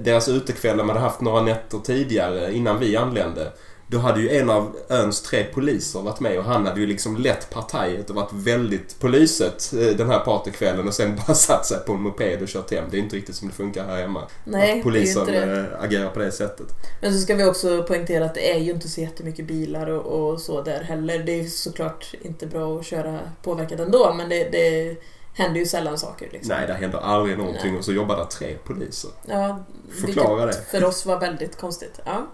deras 0.00 0.28
utekväll 0.28 0.76
de 0.76 0.88
hade 0.88 1.00
haft 1.00 1.20
några 1.20 1.42
nätter 1.42 1.78
tidigare 1.78 2.52
innan 2.52 2.78
vi 2.78 2.96
anlände. 2.96 3.52
Då 3.90 3.98
hade 3.98 4.20
ju 4.20 4.30
en 4.30 4.50
av 4.50 4.76
öns 4.88 5.22
tre 5.22 5.44
poliser 5.44 6.00
varit 6.00 6.20
med 6.20 6.38
och 6.38 6.44
han 6.44 6.66
hade 6.66 6.80
ju 6.80 6.86
liksom 6.86 7.16
lett 7.16 7.50
partiet 7.50 8.10
och 8.10 8.16
varit 8.16 8.32
väldigt 8.32 9.00
polyset 9.00 9.72
eh, 9.72 9.96
den 9.96 10.10
här 10.10 10.18
partykvällen 10.18 10.88
och 10.88 10.94
sen 10.94 11.16
bara 11.26 11.34
satt 11.34 11.66
sig 11.66 11.78
på 11.86 11.92
en 11.92 12.02
moped 12.02 12.42
och 12.42 12.48
kört 12.48 12.70
hem. 12.70 12.84
Det 12.90 12.96
är 12.96 12.98
inte 12.98 13.16
riktigt 13.16 13.34
som 13.34 13.48
det 13.48 13.54
funkar 13.54 13.84
här 13.84 13.96
hemma. 13.96 14.22
Nej, 14.44 14.78
att 14.78 14.82
polisen 14.82 15.26
det 15.26 15.32
det. 15.32 15.60
eh, 15.60 15.82
agerar 15.82 16.10
på 16.10 16.18
det 16.18 16.32
sättet. 16.32 16.66
Men 17.00 17.12
så 17.12 17.20
ska 17.20 17.34
vi 17.34 17.44
också 17.44 17.82
poängtera 17.82 18.24
att 18.24 18.34
det 18.34 18.52
är 18.52 18.58
ju 18.58 18.72
inte 18.72 18.88
så 18.88 19.00
jättemycket 19.00 19.46
bilar 19.46 19.86
och, 19.86 20.30
och 20.30 20.40
så 20.40 20.62
där 20.62 20.82
heller. 20.82 21.18
Det 21.18 21.40
är 21.40 21.44
såklart 21.44 22.14
inte 22.22 22.46
bra 22.46 22.78
att 22.78 22.86
köra 22.86 23.18
påverkat 23.42 23.80
ändå 23.80 24.14
men 24.16 24.28
det, 24.28 24.48
det 24.52 24.96
händer 25.34 25.60
ju 25.60 25.66
sällan 25.66 25.98
saker. 25.98 26.28
Liksom. 26.32 26.54
Nej, 26.56 26.66
det 26.66 26.74
händer 26.74 26.98
aldrig 26.98 27.38
någonting 27.38 27.70
Nej. 27.70 27.78
och 27.78 27.84
så 27.84 27.92
jobbar 27.92 28.16
där 28.16 28.24
tre 28.24 28.56
poliser. 28.64 29.10
Ja, 29.26 29.64
Förklara 30.00 30.46
vilket 30.46 30.70
för 30.70 30.84
oss 30.84 31.06
var 31.06 31.20
väldigt 31.20 31.56
konstigt. 31.56 32.00
Ja. 32.04 32.26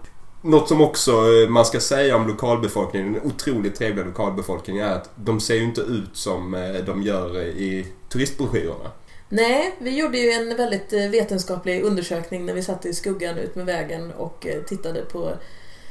Något 0.45 0.67
som 0.67 0.81
också 0.81 1.11
eh, 1.11 1.49
man 1.49 1.65
ska 1.65 1.79
säga 1.79 2.15
om 2.15 2.27
lokalbefolkningen, 2.27 3.13
den 3.13 3.21
otroligt 3.23 3.75
trevliga 3.75 4.05
lokalbefolkningen, 4.05 4.85
är 4.85 4.91
att 4.91 5.09
de 5.15 5.39
ser 5.39 5.55
ju 5.55 5.63
inte 5.63 5.81
ut 5.81 6.09
som 6.13 6.53
eh, 6.53 6.73
de 6.85 7.03
gör 7.03 7.41
i 7.41 7.85
turistbroschyrerna. 8.09 8.91
Nej, 9.29 9.75
vi 9.79 9.97
gjorde 9.99 10.17
ju 10.17 10.31
en 10.31 10.57
väldigt 10.57 10.93
eh, 10.93 11.09
vetenskaplig 11.09 11.83
undersökning 11.83 12.45
när 12.45 12.53
vi 12.53 12.63
satt 12.63 12.85
i 12.85 12.93
skuggan 12.93 13.37
ut 13.37 13.55
med 13.55 13.65
vägen 13.65 14.11
och 14.11 14.47
eh, 14.47 14.61
tittade 14.61 15.01
på 15.01 15.31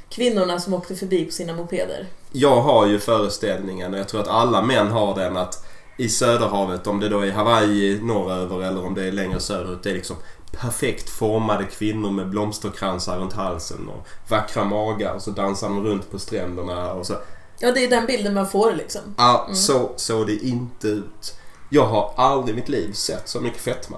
kvinnorna 0.08 0.60
som 0.60 0.74
åkte 0.74 0.96
förbi 0.96 1.24
på 1.24 1.32
sina 1.32 1.52
mopeder. 1.52 2.06
Jag 2.32 2.60
har 2.60 2.86
ju 2.86 2.98
föreställningen, 2.98 3.94
och 3.94 4.00
jag 4.00 4.08
tror 4.08 4.20
att 4.20 4.28
alla 4.28 4.62
män 4.62 4.88
har 4.88 5.14
den, 5.16 5.36
att 5.36 5.66
i 5.96 6.08
Söderhavet, 6.08 6.86
om 6.86 7.00
det 7.00 7.08
då 7.08 7.20
är 7.20 7.32
Hawaii 7.32 8.00
norröver 8.02 8.62
eller 8.62 8.84
om 8.86 8.94
det 8.94 9.04
är 9.04 9.12
längre 9.12 9.40
söderut, 9.40 9.82
det 9.82 9.90
är 9.90 9.94
liksom 9.94 10.16
perfekt 10.60 11.10
formade 11.10 11.64
kvinnor 11.64 12.10
med 12.10 12.28
blomsterkransar 12.28 13.18
runt 13.18 13.32
halsen 13.32 13.88
och 13.88 14.06
vackra 14.28 14.64
magar 14.64 15.14
och 15.14 15.22
så 15.22 15.30
dansar 15.30 15.68
de 15.68 15.84
runt 15.84 16.10
på 16.10 16.18
stränderna 16.18 16.92
och 16.92 17.06
så. 17.06 17.14
Ja, 17.58 17.72
det 17.72 17.84
är 17.84 17.90
den 17.90 18.06
bilden 18.06 18.34
man 18.34 18.48
får 18.48 18.72
liksom. 18.72 19.00
Ja, 19.18 19.42
Mm. 19.44 19.56
så 19.56 19.92
såg 19.96 20.26
det 20.26 20.36
inte 20.46 20.88
ut. 20.88 21.34
Jag 21.70 21.86
har 21.86 22.12
aldrig 22.16 22.56
i 22.56 22.60
mitt 22.60 22.68
liv 22.68 22.92
sett 22.92 23.28
så 23.28 23.40
mycket 23.40 23.60
fetma. 23.60 23.96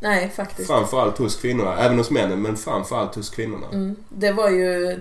Nej, 0.00 0.32
faktiskt. 0.36 0.68
Framförallt 0.68 1.18
hos 1.18 1.36
kvinnorna. 1.36 1.76
Även 1.78 1.98
hos 1.98 2.10
männen, 2.10 2.42
men 2.42 2.56
framförallt 2.56 3.14
hos 3.14 3.30
kvinnorna. 3.30 3.66
Mm. 3.72 3.96
Det 4.08 4.32
var 4.32 4.50
ju... 4.50 5.00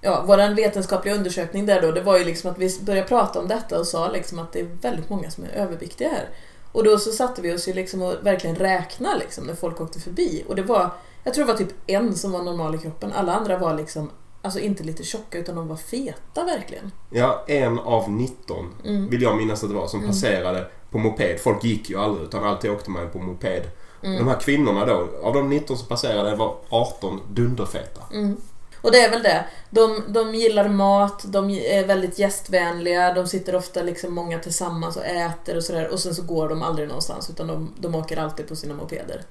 ja, 0.00 0.24
vår 0.26 0.54
vetenskapliga 0.54 1.14
undersökning 1.14 1.66
där 1.66 1.82
då, 1.82 1.92
det 1.92 2.00
var 2.00 2.18
ju 2.18 2.24
liksom 2.24 2.50
att 2.50 2.58
vi 2.58 2.78
började 2.80 3.08
prata 3.08 3.38
om 3.40 3.48
detta 3.48 3.78
och 3.78 3.86
sa 3.86 4.08
liksom 4.08 4.38
att 4.38 4.52
det 4.52 4.60
är 4.60 4.68
väldigt 4.82 5.10
många 5.10 5.30
som 5.30 5.44
är 5.44 5.48
överviktiga 5.48 6.08
här. 6.08 6.28
Och 6.72 6.84
då 6.84 6.98
så 6.98 7.12
satte 7.12 7.42
vi 7.42 7.54
oss 7.54 7.68
ju 7.68 7.72
liksom 7.72 8.02
och 8.02 8.14
verkligen 8.22 8.56
räkna 8.56 9.14
liksom 9.14 9.44
när 9.44 9.54
folk 9.54 9.80
åkte 9.80 10.00
förbi. 10.00 10.44
Och 10.48 10.56
det 10.56 10.62
var, 10.62 10.90
jag 11.24 11.34
tror 11.34 11.44
det 11.46 11.52
var 11.52 11.58
typ 11.58 11.72
en 11.86 12.14
som 12.16 12.32
var 12.32 12.42
normal 12.42 12.74
i 12.74 12.78
kroppen. 12.78 13.12
Alla 13.12 13.32
andra 13.34 13.58
var 13.58 13.74
liksom, 13.74 14.10
alltså 14.42 14.60
inte 14.60 14.82
lite 14.84 15.02
tjocka 15.04 15.38
utan 15.38 15.54
de 15.56 15.68
var 15.68 15.76
feta 15.76 16.44
verkligen. 16.44 16.90
Ja, 17.10 17.44
en 17.46 17.78
av 17.78 18.10
19 18.10 18.66
Mm. 18.84 19.08
vill 19.10 19.22
jag 19.22 19.36
minnas 19.36 19.62
att 19.62 19.68
det 19.70 19.76
var 19.76 19.86
som 19.86 19.98
Mm. 20.00 20.10
passerade 20.10 20.66
på 20.90 20.98
moped. 20.98 21.40
Folk 21.40 21.64
gick 21.64 21.90
ju 21.90 21.98
aldrig 21.98 22.26
utan 22.26 22.44
alltid 22.44 22.70
åkte 22.70 22.90
man 22.90 23.10
på 23.10 23.18
moped. 23.18 23.62
Mm. 24.02 24.18
De 24.18 24.28
här 24.28 24.40
kvinnorna 24.40 24.84
då, 24.86 25.08
av 25.22 25.34
de 25.34 25.48
19 25.48 25.76
som 25.76 25.88
passerade 25.88 26.36
var 26.36 26.56
18 26.68 27.20
dunderfeta. 27.30 28.00
Mm. 28.12 28.36
Och 28.82 28.92
det 28.92 29.00
är 29.00 29.10
väl 29.10 29.22
det. 29.22 29.44
De, 29.70 30.02
de 30.08 30.34
gillar 30.34 30.68
mat, 30.68 31.24
de 31.26 31.50
är 31.50 31.86
väldigt 31.86 32.18
gästvänliga, 32.18 33.14
de 33.14 33.26
sitter 33.26 33.54
ofta 33.54 33.82
liksom 33.82 34.14
många 34.14 34.38
tillsammans 34.38 34.96
och 34.96 35.04
äter 35.04 35.56
och 35.56 35.64
sådär 35.64 35.88
och 35.88 36.00
sen 36.00 36.14
så 36.14 36.22
går 36.22 36.48
de 36.48 36.62
aldrig 36.62 36.88
någonstans 36.88 37.30
utan 37.30 37.46
de, 37.46 37.72
de 37.78 37.94
åker 37.94 38.16
alltid 38.16 38.48
på 38.48 38.56
sina 38.56 38.74
mopeder. 38.74 39.22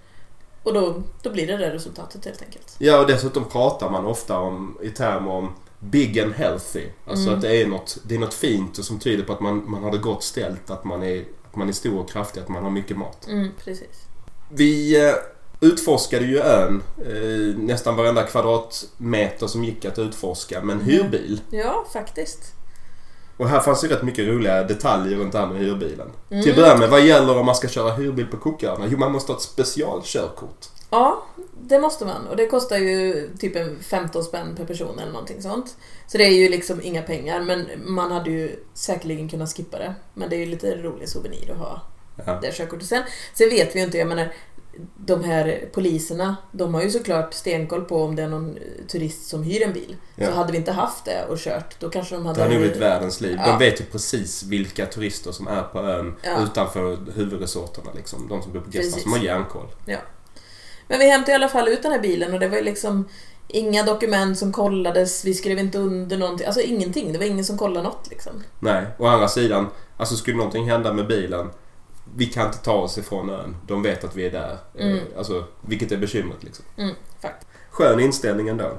Och 0.63 0.73
då, 0.73 1.03
då 1.21 1.29
blir 1.29 1.47
det 1.47 1.57
det 1.57 1.73
resultatet 1.73 2.25
helt 2.25 2.41
enkelt. 2.41 2.75
Ja, 2.77 2.99
och 2.99 3.07
dessutom 3.07 3.45
pratar 3.49 3.89
man 3.89 4.05
ofta 4.05 4.39
om, 4.39 4.77
i 4.81 4.89
termer 4.89 5.31
om 5.31 5.53
big 5.79 6.19
and 6.19 6.33
healthy. 6.33 6.85
Alltså 7.07 7.27
Mm. 7.27 7.35
att 7.35 7.41
det 7.41 7.61
är, 7.61 7.67
något, 7.67 7.97
det 8.03 8.15
är 8.15 8.19
något 8.19 8.33
fint 8.33 8.77
och 8.77 8.85
som 8.85 8.99
tyder 8.99 9.23
på 9.23 9.33
att 9.33 9.39
man, 9.39 9.69
man 9.71 9.83
har 9.83 9.91
det 9.91 9.97
gott 9.97 10.23
ställt, 10.23 10.69
att 10.71 10.83
man, 10.83 11.03
är, 11.03 11.25
att 11.49 11.55
man 11.55 11.69
är 11.69 11.73
stor 11.73 11.99
och 11.99 12.09
kraftig, 12.09 12.41
att 12.41 12.49
man 12.49 12.63
har 12.63 12.69
mycket 12.71 12.97
mat. 12.97 13.27
Mm, 13.27 13.51
precis. 13.63 14.05
Vi 14.49 15.05
eh, 15.07 15.13
utforskade 15.61 16.25
ju 16.25 16.39
ön, 16.39 16.83
eh, 16.97 17.57
nästan 17.57 17.95
varenda 17.95 18.23
kvadratmeter 18.23 19.47
som 19.47 19.63
gick 19.63 19.85
att 19.85 19.99
utforska 19.99 20.61
med 20.61 20.73
en 20.75 20.81
Mm. 20.81 20.93
hyrbil. 20.93 21.41
Ja, 21.49 21.85
faktiskt. 21.93 22.39
Och 23.37 23.49
här 23.49 23.59
fanns 23.59 23.83
ju 23.83 23.87
rätt 23.87 24.03
mycket 24.03 24.27
roliga 24.27 24.63
detaljer 24.63 25.17
runt 25.17 25.31
det 25.31 25.39
här 25.39 25.47
med 25.47 25.57
hyrbilen. 25.57 26.07
Mm. 26.29 26.43
Till 26.43 26.51
att 26.51 26.57
börja 26.57 26.77
med, 26.77 26.89
vad 26.89 27.01
gäller 27.01 27.37
om 27.37 27.45
man 27.45 27.55
ska 27.55 27.67
köra 27.67 27.93
hyrbil 27.93 28.27
på 28.27 28.37
Cooköarna? 28.37 28.85
Jo, 28.89 28.97
man 28.97 29.11
måste 29.11 29.31
ha 29.31 29.37
ett 29.37 29.43
specialkörkort. 29.43 30.65
Ja, 30.89 31.25
det 31.61 31.79
måste 31.79 32.05
man. 32.05 32.27
Och 32.27 32.35
det 32.35 32.47
kostar 32.47 32.77
ju 32.77 33.29
typ 33.39 33.55
en 33.55 33.79
15 33.83 34.23
spänn 34.23 34.55
per 34.55 34.65
person 34.65 34.99
eller 34.99 35.11
någonting 35.11 35.41
sånt. 35.41 35.75
Så 36.07 36.17
det 36.17 36.23
är 36.23 36.31
ju 36.31 36.49
liksom 36.49 36.81
inga 36.83 37.01
pengar, 37.01 37.41
men 37.41 37.65
man 37.85 38.11
hade 38.11 38.29
ju 38.31 38.55
säkerligen 38.73 39.29
kunnat 39.29 39.49
skippa 39.57 39.77
det. 39.77 39.93
Men 40.13 40.29
det 40.29 40.35
är 40.35 40.39
ju 40.39 40.45
lite 40.45 40.75
rolig 40.75 41.09
souvenir 41.09 41.51
att 41.51 41.57
ha 41.57 41.81
Ja. 42.25 42.39
det 42.41 42.51
körkortet. 42.55 42.87
Sen, 42.87 43.03
sen 43.33 43.49
vet 43.49 43.75
vi 43.75 43.79
ju 43.79 43.85
inte, 43.85 43.97
jag 43.97 44.07
menar, 44.07 44.33
de 44.97 45.23
här 45.23 45.69
poliserna, 45.73 46.35
de 46.51 46.73
har 46.73 46.81
ju 46.81 46.89
såklart 46.89 47.33
stenkoll 47.33 47.85
på 47.85 48.03
om 48.03 48.15
det 48.15 48.23
är 48.23 48.27
någon 48.27 48.57
turist 48.87 49.27
som 49.27 49.43
hyr 49.43 49.61
en 49.61 49.73
bil. 49.73 49.95
Ja. 50.15 50.27
Så 50.27 50.33
hade 50.33 50.51
vi 50.51 50.57
inte 50.57 50.71
haft 50.71 51.05
det 51.05 51.25
och 51.29 51.37
kört, 51.37 51.79
då 51.79 51.89
kanske 51.89 52.15
de 52.15 52.25
hade... 52.25 52.43
Det 52.43 52.49
nog 52.49 52.57
blivit 52.57 52.77
världens 52.77 53.21
liv. 53.21 53.37
Ja. 53.45 53.51
De 53.51 53.59
vet 53.59 53.81
ju 53.81 53.85
precis 53.85 54.43
vilka 54.43 54.85
turister 54.85 55.31
som 55.31 55.47
är 55.47 55.61
på 55.61 55.79
ön 55.79 56.15
Ja. 56.23 56.43
utanför 56.43 56.97
huvudresorterna. 57.15 57.91
Liksom. 57.95 58.27
De 58.27 58.41
som 58.41 58.53
bor 58.53 58.59
på. 58.59 58.69
Gästland 58.71 59.01
som 59.01 59.11
har 59.11 59.19
järnkoll. 59.19 59.67
Men 60.87 60.99
vi 60.99 61.09
hämtade 61.09 61.31
i 61.31 61.35
alla 61.35 61.49
fall 61.49 61.67
ut 61.67 61.83
den 61.83 61.91
här 61.91 61.99
bilen 61.99 62.33
och 62.33 62.39
det 62.39 62.47
var 62.47 62.57
ju 62.57 62.63
liksom 62.63 63.05
inga 63.47 63.83
dokument 63.83 64.37
som 64.37 64.51
kollades, 64.51 65.25
vi 65.25 65.33
skrev 65.33 65.59
inte 65.59 65.77
under 65.77 66.17
någonting, 66.17 66.47
alltså 66.47 66.61
ingenting. 66.61 67.13
Det 67.13 67.19
var 67.19 67.25
ingen 67.25 67.45
som 67.45 67.57
kollade 67.57 67.83
något 67.83 68.07
liksom. 68.09 68.33
Nej, 68.59 68.85
å 68.97 69.05
andra 69.05 69.27
sidan, 69.27 69.67
alltså 69.97 70.15
skulle 70.15 70.37
någonting 70.37 70.69
hända 70.69 70.93
med 70.93 71.07
bilen 71.07 71.49
vi 72.15 72.25
kan 72.25 72.45
inte 72.47 72.57
ta 72.57 72.73
oss 72.73 72.97
ifrån 72.97 73.29
ön. 73.29 73.55
De 73.67 73.81
vet 73.83 74.03
att 74.03 74.15
vi 74.15 74.25
är 74.25 74.31
där. 74.31 74.57
Mm. 74.79 74.97
Eh, 74.97 75.03
Alltså, 75.17 75.43
vilket 75.61 75.91
är 75.91 75.97
bekymret 75.97 76.43
liksom. 76.43 76.65
Mm. 76.77 76.95
Skön 77.69 77.99
inställning 77.99 78.47
ändå. 78.47 78.77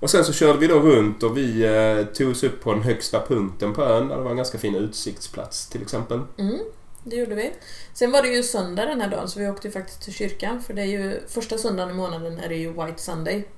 Och 0.00 0.10
sen 0.10 0.24
så 0.24 0.32
körde 0.32 0.58
vi 0.58 0.66
då 0.66 0.80
runt 0.80 1.22
och 1.22 1.36
vi 1.36 1.62
eh, 1.64 2.06
tog 2.14 2.30
oss 2.30 2.42
upp 2.44 2.62
på 2.62 2.72
den 2.72 2.82
högsta 2.82 3.26
punkten 3.26 3.74
på 3.74 3.82
ön 3.84 4.08
där 4.08 4.16
det 4.16 4.22
var 4.22 4.30
en 4.30 4.36
ganska 4.36 4.58
fin 4.58 4.74
utsiktsplats 4.74 5.68
till 5.68 5.82
exempel. 5.82 6.20
Mm, 6.38 6.58
det 7.04 7.16
gjorde 7.16 7.34
vi. 7.34 7.52
Sen 7.92 8.10
var 8.10 8.22
det 8.22 8.28
ju 8.28 8.42
söndag 8.42 8.86
den 8.86 9.00
här 9.00 9.10
dagen 9.10 9.28
så 9.28 9.40
vi 9.40 9.48
åkte 9.48 9.68
ju 9.68 9.72
faktiskt 9.72 10.02
till 10.02 10.12
kyrkan 10.14 10.62
för 10.62 10.74
det 10.74 10.82
är 10.82 10.86
ju 10.86 11.20
första 11.28 11.58
söndagen 11.58 11.90
i 11.90 11.94
månaden 11.94 12.38
är 12.38 12.48
det 12.48 12.56
ju 12.56 12.72
White 12.72 13.02
Sunday. 13.02 13.48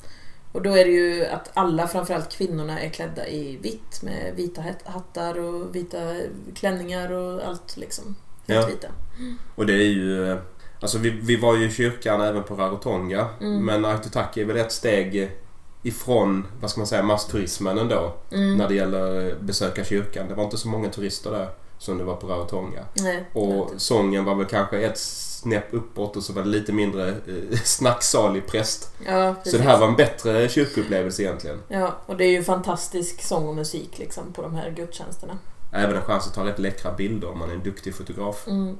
Och 0.53 0.63
då 0.63 0.71
är 0.77 0.85
det 0.85 0.91
ju 0.91 1.27
att 1.27 1.51
alla, 1.55 1.89
framförallt 1.89 2.33
kvinnorna, 2.37 2.81
är 2.81 2.91
klädda 2.91 3.27
i 3.29 3.57
vitt 3.57 4.03
med 4.03 4.33
vita 4.37 4.61
hat- 4.61 4.83
hattar 4.85 5.39
och 5.39 5.75
vita 5.77 6.17
klänningar 6.55 7.13
och 7.13 7.43
allt 7.49 7.77
liksom. 7.77 8.17
Ja. 8.47 8.69
Och 9.55 9.67
det 9.67 9.73
är 9.73 9.89
ju... 9.89 10.39
Alltså 10.81 10.99
vi, 10.99 11.11
vi 11.11 11.37
var 11.37 11.57
ju 11.57 11.67
i 11.67 11.71
kyrkan 11.71 12.21
även 12.21 12.43
på 12.43 12.55
Rarotonga. 12.55 13.27
Mm. 13.41 13.65
Men 13.65 13.85
Aitutaki 13.85 14.41
är 14.41 14.45
väl 14.45 14.57
ett 14.57 14.73
steg 14.73 15.31
ifrån, 15.83 16.47
vad 16.61 16.71
ska 16.71 16.81
man 16.81 16.87
säga, 16.87 17.03
massturismen 17.03 17.79
ändå. 17.79 18.15
Mm. 18.33 18.57
När 18.57 18.69
det 18.69 18.75
gäller 18.75 19.35
besöka 19.41 19.85
kyrkan. 19.85 20.29
Det 20.29 20.35
var 20.35 20.45
inte 20.45 20.57
så 20.57 20.69
många 20.69 20.89
turister 20.89 21.31
där 21.31 21.49
som 21.79 21.99
det 21.99 22.05
var 22.05 22.17
på 22.17 22.27
Rarotonga. 22.27 22.85
Nej, 22.95 23.25
Och 23.33 23.71
sången 23.77 24.25
var 24.25 24.35
väl 24.35 24.47
kanske 24.47 24.81
ett 24.81 24.99
snäpp 24.99 25.75
uppåt 25.75 26.17
och 26.17 26.23
så 26.23 26.33
var 26.33 26.43
det 26.43 26.49
lite 26.49 26.73
mindre 26.73 27.09
eh, 27.09 27.59
snacksalig 27.65 28.47
präst. 28.47 28.95
Ja, 29.07 29.35
Så 29.45 29.57
det 29.57 29.63
här 29.63 29.79
var 29.79 29.89
en 29.89 29.97
bättre 29.97 30.49
kyrkoupplevelse 30.49 31.23
egentligen. 31.23 31.63
Ja, 31.69 31.97
och 32.07 32.17
det 32.17 32.25
är 32.25 32.31
ju 32.31 32.45
fantastisk 32.45 33.23
sång 33.23 33.49
och 33.49 33.55
musik 33.55 33.99
liksom 33.99 34.33
på 34.33 34.43
de 34.43 34.55
här 34.55 34.71
gudstjänsterna. 34.71 35.39
Även 35.77 35.97
en 35.97 36.03
chans 36.03 36.27
att 36.27 36.35
ta 36.35 36.45
rätt 36.45 36.59
läckra 36.59 36.93
bilder 36.93 37.31
om 37.31 37.39
man 37.39 37.51
är 37.51 37.55
en 37.55 37.63
duktig 37.63 37.95
fotograf. 37.95 38.47
Mm. 38.47 38.77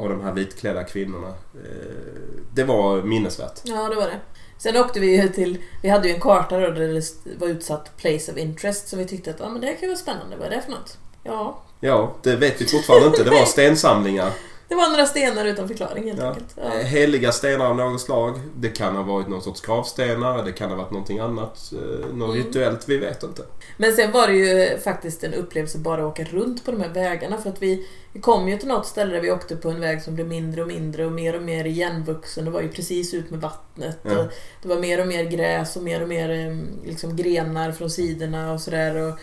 Av 0.00 0.08
de 0.08 0.20
här 0.20 0.32
vitklädda 0.32 0.84
kvinnorna. 0.84 1.28
Eh, 1.28 1.34
Det 2.54 2.64
var 2.64 3.02
minnesvärt. 3.02 3.60
Ja, 3.64 3.88
det 3.88 3.94
var 3.96 4.06
det. 4.06 4.20
Sen 4.58 4.76
åkte 4.76 5.00
vi 5.00 5.22
ju 5.22 5.28
till, 5.28 5.58
vi 5.82 5.88
hade 5.88 6.08
ju 6.08 6.14
en 6.14 6.20
karta 6.20 6.60
då 6.60 6.70
där 6.70 6.88
det 7.24 7.38
var 7.38 7.48
utsatt 7.48 7.96
Place 7.96 8.32
of 8.32 8.38
Interest 8.38 8.88
så 8.88 8.96
vi 8.96 9.04
tyckte 9.06 9.30
att 9.30 9.40
ja, 9.40 9.48
men 9.48 9.60
det 9.60 9.66
här 9.66 9.74
kan 9.74 9.88
vara 9.88 9.98
spännande, 9.98 10.36
vad 10.36 10.46
är 10.46 10.50
det 10.50 10.62
för 10.62 10.70
något? 10.70 10.98
Ja, 11.22 11.62
Ja, 11.80 12.14
det 12.22 12.36
vet 12.36 12.60
vi 12.60 12.66
fortfarande 12.66 13.06
inte. 13.06 13.24
Det 13.24 13.30
var 13.30 13.44
stensamlingar. 13.46 14.30
Det 14.74 14.78
var 14.82 14.90
några 14.90 15.06
stenar 15.06 15.44
utan 15.44 15.68
förklaring 15.68 16.04
helt 16.04 16.20
Ja. 16.20 16.28
enkelt. 16.28 16.58
Eh, 16.58 16.64
Ja. 16.64 16.82
Heliga 16.82 17.32
stenar 17.32 17.66
av 17.66 17.76
något 17.76 18.00
slag. 18.00 18.40
Det 18.56 18.68
kan 18.68 18.96
ha 18.96 19.02
varit 19.02 19.28
någon 19.28 19.42
sorts 19.42 19.60
gravstenar. 19.60 20.44
Det 20.44 20.52
kan 20.52 20.70
ha 20.70 20.76
varit 20.76 20.90
någonting 20.90 21.18
annat. 21.18 21.72
eh, 21.72 22.06
Något 22.14 22.34
Mm. 22.36 22.46
rituellt. 22.46 22.88
Vi 22.88 22.96
vet 22.98 23.22
inte. 23.22 23.42
Men 23.76 23.92
sen 23.96 24.12
var 24.12 24.26
det 24.26 24.32
ju 24.34 24.78
faktiskt 24.78 25.24
en 25.24 25.34
upplevelse 25.34 25.78
bara 25.78 26.00
att 26.06 26.06
åka 26.12 26.24
runt 26.24 26.64
på 26.64 26.70
de 26.70 26.80
här 26.80 26.88
vägarna 26.88 27.38
för 27.38 27.50
att 27.50 27.62
vi, 27.62 27.86
vi 28.12 28.20
kom 28.20 28.48
ju 28.48 28.58
till 28.58 28.68
något 28.68 28.86
ställe 28.86 29.12
där 29.14 29.20
vi 29.20 29.30
åkte 29.30 29.56
på 29.56 29.68
en 29.70 29.80
väg 29.80 30.02
som 30.02 30.14
blev 30.14 30.26
mindre 30.26 30.62
och 30.62 30.68
mindre 30.68 31.06
och 31.06 31.12
mer 31.12 31.36
och 31.36 31.42
mer 31.42 31.64
igenvuxen. 31.64 32.44
Det 32.44 32.50
var 32.50 32.60
ju 32.60 32.68
precis 32.68 33.14
ut 33.14 33.30
med 33.30 33.40
vattnet. 33.40 33.98
Ja. 34.02 34.18
Och 34.18 34.26
det 34.62 34.68
var 34.68 34.76
mer 34.76 35.00
och 35.00 35.06
mer 35.06 35.24
gräs 35.24 35.76
och 35.76 35.82
mer 35.82 36.02
och 36.02 36.08
mer 36.08 36.30
eh, 36.30 36.56
liksom, 36.88 37.16
grenar 37.16 37.72
från 37.72 37.90
sidorna 37.90 38.52
och 38.52 38.60
sådär. 38.60 39.14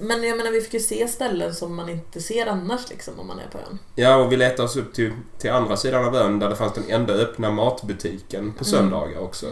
Men 0.00 0.22
jag 0.22 0.36
menar 0.36 0.50
vi 0.50 0.60
fick 0.60 0.74
ju 0.74 0.80
se 0.80 1.08
ställen 1.08 1.54
som 1.54 1.74
man 1.74 1.88
inte 1.88 2.20
ser 2.20 2.46
annars 2.46 2.90
liksom 2.90 3.20
om 3.20 3.26
man 3.26 3.38
är 3.38 3.48
på 3.48 3.58
ön. 3.58 3.78
Ja, 3.94 4.16
och 4.16 4.32
vi 4.32 4.36
letade 4.36 4.62
oss 4.62 4.76
upp 4.76 4.94
till, 4.94 5.12
till 5.38 5.50
andra 5.50 5.76
sidan 5.76 6.04
av 6.04 6.16
ön 6.16 6.38
där 6.38 6.48
det 6.48 6.56
fanns 6.56 6.72
den 6.72 6.84
enda 6.88 7.12
öppna 7.14 7.50
matbutiken 7.50 8.52
på 8.52 8.64
söndagar 8.64 9.20
också. 9.20 9.46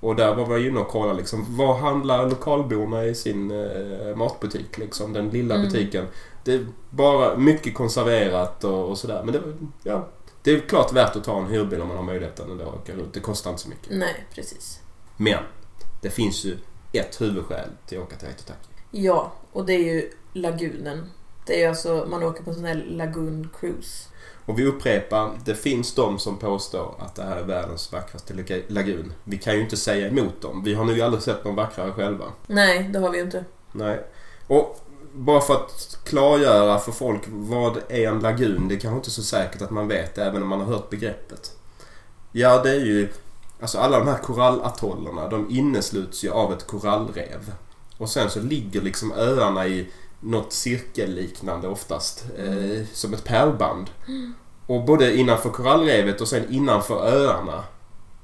Och 0.00 0.16
där 0.16 0.34
var 0.34 0.46
vi 0.46 0.68
inne 0.68 0.80
och 0.80 0.88
kollade 0.88 1.18
liksom, 1.18 1.46
vad 1.56 1.76
handlar 1.76 2.28
lokalborna 2.30 3.04
i 3.04 3.14
sin 3.14 3.50
eh, 3.50 4.16
matbutik 4.16 4.78
liksom? 4.78 5.12
Den 5.12 5.28
lilla 5.30 5.54
Mm. 5.54 5.66
butiken. 5.68 6.06
Det 6.44 6.54
är 6.54 6.66
bara 6.90 7.36
mycket 7.36 7.74
konserverat 7.74 8.64
och, 8.64 8.88
och 8.88 8.98
sådär. 8.98 9.22
Men 9.24 9.32
det, 9.34 9.42
ja, 9.82 10.08
det 10.42 10.50
är 10.54 10.60
klart 10.60 10.92
värt 10.92 11.16
att 11.16 11.24
ta 11.24 11.38
en 11.38 11.46
hyrbil 11.46 11.80
om 11.80 11.88
man 11.88 11.96
har 11.96 12.04
möjligheten 12.04 12.50
ändå 12.50 12.64
att 12.68 12.74
åka 12.74 12.92
runt. 12.92 13.14
Det 13.14 13.20
kostar 13.20 13.50
inte 13.50 13.62
så 13.62 13.68
mycket. 13.68 13.88
Nej, 13.90 14.26
precis. 14.34 14.80
Men 15.16 15.38
det 16.02 16.10
finns 16.10 16.44
ju 16.44 16.56
ett 16.92 17.20
huvudskäl 17.20 17.68
till 17.86 17.98
att 17.98 18.04
åka 18.04 18.16
till 18.16 18.28
Aitutaki. 18.28 18.68
Ja, 18.90 19.32
och 19.52 19.66
det 19.66 19.72
är 19.72 19.94
ju 19.94 20.10
lagunen. 20.32 21.10
Det 21.46 21.62
är 21.62 21.68
alltså, 21.68 22.06
man 22.10 22.22
åker 22.22 22.42
på 22.42 22.50
en 22.50 22.56
sån 22.56 22.64
här 22.64 22.84
lagoon 22.88 23.48
cruise. 23.60 24.08
Och 24.46 24.58
vi 24.58 24.66
upprepar, 24.66 25.30
det 25.44 25.54
finns 25.54 25.94
de 25.94 26.18
som 26.18 26.38
påstår 26.38 26.94
att 26.98 27.14
det 27.14 27.22
här 27.22 27.36
är 27.36 27.44
världens 27.44 27.92
vackraste 27.92 28.34
lag- 28.34 28.64
lagun. 28.68 29.12
Vi 29.24 29.38
kan 29.38 29.54
ju 29.54 29.60
inte 29.60 29.76
säga 29.76 30.08
emot 30.08 30.40
dem. 30.42 30.62
Vi 30.64 30.74
har 30.74 30.84
nog 30.84 31.00
aldrig 31.00 31.22
sett 31.22 31.44
någon 31.44 31.54
vackrare 31.54 31.92
själva. 31.92 32.24
Nej, 32.46 32.82
det 32.92 32.98
har 32.98 33.10
vi 33.10 33.18
ju 33.18 33.24
inte. 33.24 33.44
Nej. 33.72 34.00
Och 34.46 34.80
bara 35.14 35.40
för 35.40 35.54
att 35.54 35.98
klargöra 36.04 36.78
för 36.78 36.92
folk 36.92 37.22
vad 37.28 37.76
är 37.88 38.08
en 38.08 38.20
lagun. 38.20 38.68
Det 38.68 38.74
är 38.74 38.78
kanske 38.78 38.96
inte 38.96 39.10
så 39.10 39.22
säkert 39.22 39.62
att 39.62 39.70
man 39.70 39.88
vet 39.88 40.18
även 40.18 40.42
om 40.42 40.48
man 40.48 40.60
har 40.60 40.66
hört 40.66 40.90
begreppet. 40.90 41.52
Ja, 42.32 42.62
det 42.62 42.70
är 42.70 42.80
ju... 42.80 43.08
Alltså 43.60 43.78
alla 43.78 43.98
de 43.98 44.08
här 44.08 44.18
korallatollerna 44.18 45.28
de 45.28 45.50
innesluts 45.50 46.24
ju 46.24 46.30
av 46.30 46.52
ett 46.52 46.66
korallrev. 46.66 47.52
Och 48.02 48.08
sen 48.08 48.30
så 48.30 48.40
ligger 48.40 48.80
liksom 48.82 49.12
öarna 49.12 49.66
i 49.66 49.88
något 50.20 50.52
cirkelliknande 50.52 51.68
oftast. 51.68 52.24
Eh, 52.38 52.86
som 52.92 53.14
ett 53.14 53.24
pärlband. 53.24 53.90
Och 54.66 54.84
både 54.84 55.16
innanför 55.16 55.50
korallrevet 55.50 56.20
och 56.20 56.28
sen 56.28 56.42
innanför 56.50 57.06
öarna 57.06 57.64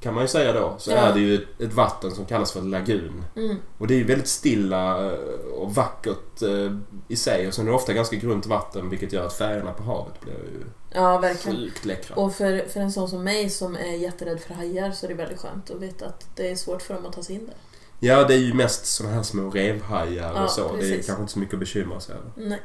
kan 0.00 0.14
man 0.14 0.24
ju 0.24 0.28
säga 0.28 0.52
då, 0.52 0.74
så 0.78 0.90
Ja. 0.90 0.96
är 0.96 1.14
det 1.14 1.20
ju 1.20 1.34
ett, 1.34 1.60
ett 1.60 1.72
vatten 1.74 2.10
som 2.10 2.24
kallas 2.26 2.52
för 2.52 2.62
lagun. 2.62 3.24
Mm. 3.36 3.56
Och 3.78 3.86
det 3.86 3.94
är 3.94 3.98
ju 3.98 4.04
väldigt 4.04 4.28
stilla 4.28 5.06
eh, 5.06 5.18
och 5.58 5.74
vackert 5.74 6.42
eh, 6.42 6.76
i 7.08 7.16
sig 7.16 7.48
och 7.48 7.54
sen 7.54 7.66
är 7.66 7.70
det 7.70 7.76
ofta 7.76 7.92
ganska 7.92 8.16
grunt 8.16 8.46
vatten 8.46 8.90
vilket 8.90 9.12
gör 9.12 9.26
att 9.26 9.34
färgerna 9.38 9.72
på 9.72 9.82
havet 9.82 10.20
blir 10.20 10.32
ju 10.34 10.64
Ja, 10.94 11.18
verkligen. 11.18 11.58
sjukt 11.58 11.84
läckra. 11.84 12.16
Och 12.16 12.34
för, 12.34 12.68
för 12.68 12.80
en 12.80 12.92
sån 12.92 13.08
som 13.08 13.24
mig 13.24 13.50
som 13.50 13.76
är 13.76 13.96
jätterädd 13.96 14.40
för 14.40 14.54
hajar 14.54 14.90
så 14.90 15.06
är 15.06 15.08
det 15.08 15.14
väldigt 15.14 15.38
skönt 15.40 15.70
att 15.70 15.80
veta 15.82 16.06
att 16.06 16.26
det 16.36 16.50
är 16.50 16.56
svårt 16.56 16.82
för 16.82 16.94
dem 16.94 17.06
att 17.06 17.12
ta 17.12 17.22
sig 17.22 17.34
in 17.34 17.46
där. 17.46 17.54
Ja, 18.00 18.24
det 18.24 18.34
är 18.34 18.38
ju 18.38 18.54
mest 18.54 18.86
såna 18.86 19.10
här 19.10 19.22
små 19.22 19.50
revhajar 19.50 20.32
Ja, 20.34 20.44
och 20.44 20.50
så. 20.50 20.62
Det 20.62 20.68
är 20.68 20.78
precis. 20.78 21.06
kanske 21.06 21.22
inte 21.22 21.32
så 21.32 21.38
mycket 21.38 21.54
att 21.54 21.60
bekymra 21.60 22.00
sig 22.00 22.14
över. 22.14 22.48
Nej. 22.48 22.60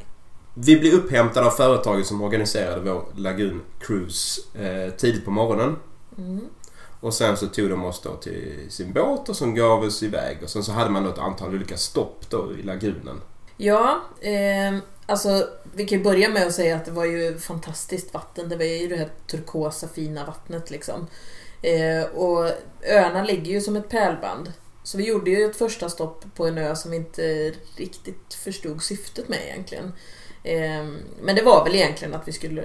Vi 0.53 0.79
blev 0.79 0.93
upphämtade 0.93 1.47
av 1.47 1.51
företaget 1.51 2.05
som 2.05 2.21
organiserade 2.21 2.91
vår 2.91 3.05
Lagoon 3.15 3.61
Cruise 3.79 4.41
eh, 4.55 4.93
tidigt 4.93 5.25
på 5.25 5.31
morgonen. 5.31 5.75
Mm. 6.17 6.41
Och 6.99 7.13
sen 7.13 7.37
så 7.37 7.47
tog 7.47 7.69
de 7.69 7.85
oss 7.85 8.01
då 8.01 8.15
till 8.15 8.65
sin 8.69 8.93
båt 8.93 9.29
och 9.29 9.35
sen 9.35 9.55
gav 9.55 9.83
oss 9.83 10.03
iväg. 10.03 10.37
Och 10.43 10.49
sen 10.49 10.63
så 10.63 10.71
hade 10.71 10.89
man 10.89 11.03
då 11.03 11.09
ett 11.09 11.17
antal 11.17 11.55
olika 11.55 11.77
stopp 11.77 12.29
då 12.29 12.51
i 12.59 12.63
lagunen. 12.63 13.21
Ja, 13.57 14.01
eh, 14.21 14.77
alltså 15.05 15.47
vi 15.73 15.85
kan 15.85 15.97
ju 15.97 16.03
börja 16.03 16.29
med 16.29 16.47
att 16.47 16.53
säga 16.53 16.75
att 16.75 16.85
det 16.85 16.91
var 16.91 17.05
ju 17.05 17.37
fantastiskt 17.37 18.13
vatten. 18.13 18.49
Det 18.49 18.55
var 18.55 18.63
ju 18.63 18.87
det 18.87 18.95
här 18.95 19.09
turkosa 19.27 19.87
fina 19.87 20.25
vattnet 20.25 20.71
liksom. 20.71 21.07
Eh, 21.61 22.03
och 22.03 22.49
öarna 22.83 23.23
ligger 23.23 23.51
ju 23.51 23.61
som 23.61 23.75
ett 23.75 23.89
pärlband. 23.89 24.53
Så 24.83 24.97
vi 24.97 25.07
gjorde 25.07 25.31
ju 25.31 25.45
ett 25.45 25.55
första 25.55 25.89
stopp 25.89 26.25
på 26.35 26.47
en 26.47 26.57
ö 26.57 26.75
som 26.75 26.91
vi 26.91 26.97
inte 26.97 27.53
riktigt 27.75 28.33
förstod 28.33 28.83
syftet 28.83 29.29
med 29.29 29.39
egentligen. 29.47 29.93
Eh, 30.43 30.85
men 31.21 31.35
det 31.35 31.41
var 31.41 31.63
väl 31.63 31.75
egentligen 31.75 32.13
att 32.13 32.27
vi 32.27 32.31
skulle 32.31 32.63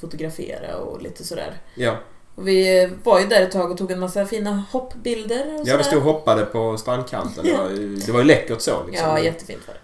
fotografera 0.00 0.76
och 0.76 1.02
lite 1.02 1.24
sådär. 1.24 1.60
Ja, 1.74 1.96
Och 2.34 2.48
vi 2.48 2.90
var 3.04 3.20
ju 3.20 3.26
där 3.26 3.42
ett 3.42 3.52
tag 3.52 3.70
och 3.70 3.78
tog 3.78 3.90
en 3.90 4.00
massa 4.00 4.26
fina 4.26 4.64
hoppbilder 4.70 5.60
och 5.60 5.68
ja 5.68 5.76
vi 5.76 5.84
stod 5.84 5.98
och 5.98 6.04
hoppade 6.04 6.44
på 6.44 6.76
strandkanten. 6.78 7.44
Det 7.44 7.56
var 7.56 7.70
ju, 7.70 7.96
det 7.96 8.12
var 8.12 8.18
ju 8.18 8.24
läckert 8.26 8.60
så 8.60 8.86
liksom. 8.86 9.08
Ja, 9.08 9.18
jättefint 9.18 9.60
var 9.66 9.74
det. 9.74 9.80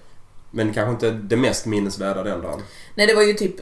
Men 0.50 0.74
kanske 0.74 0.90
inte 0.90 1.10
det 1.10 1.36
mest 1.36 1.66
minnesvärda 1.66 2.22
den 2.22 2.42
dagen. 2.42 2.62
Nej, 2.94 3.06
det 3.06 3.14
var 3.14 3.22
ju 3.22 3.32
typ... 3.34 3.54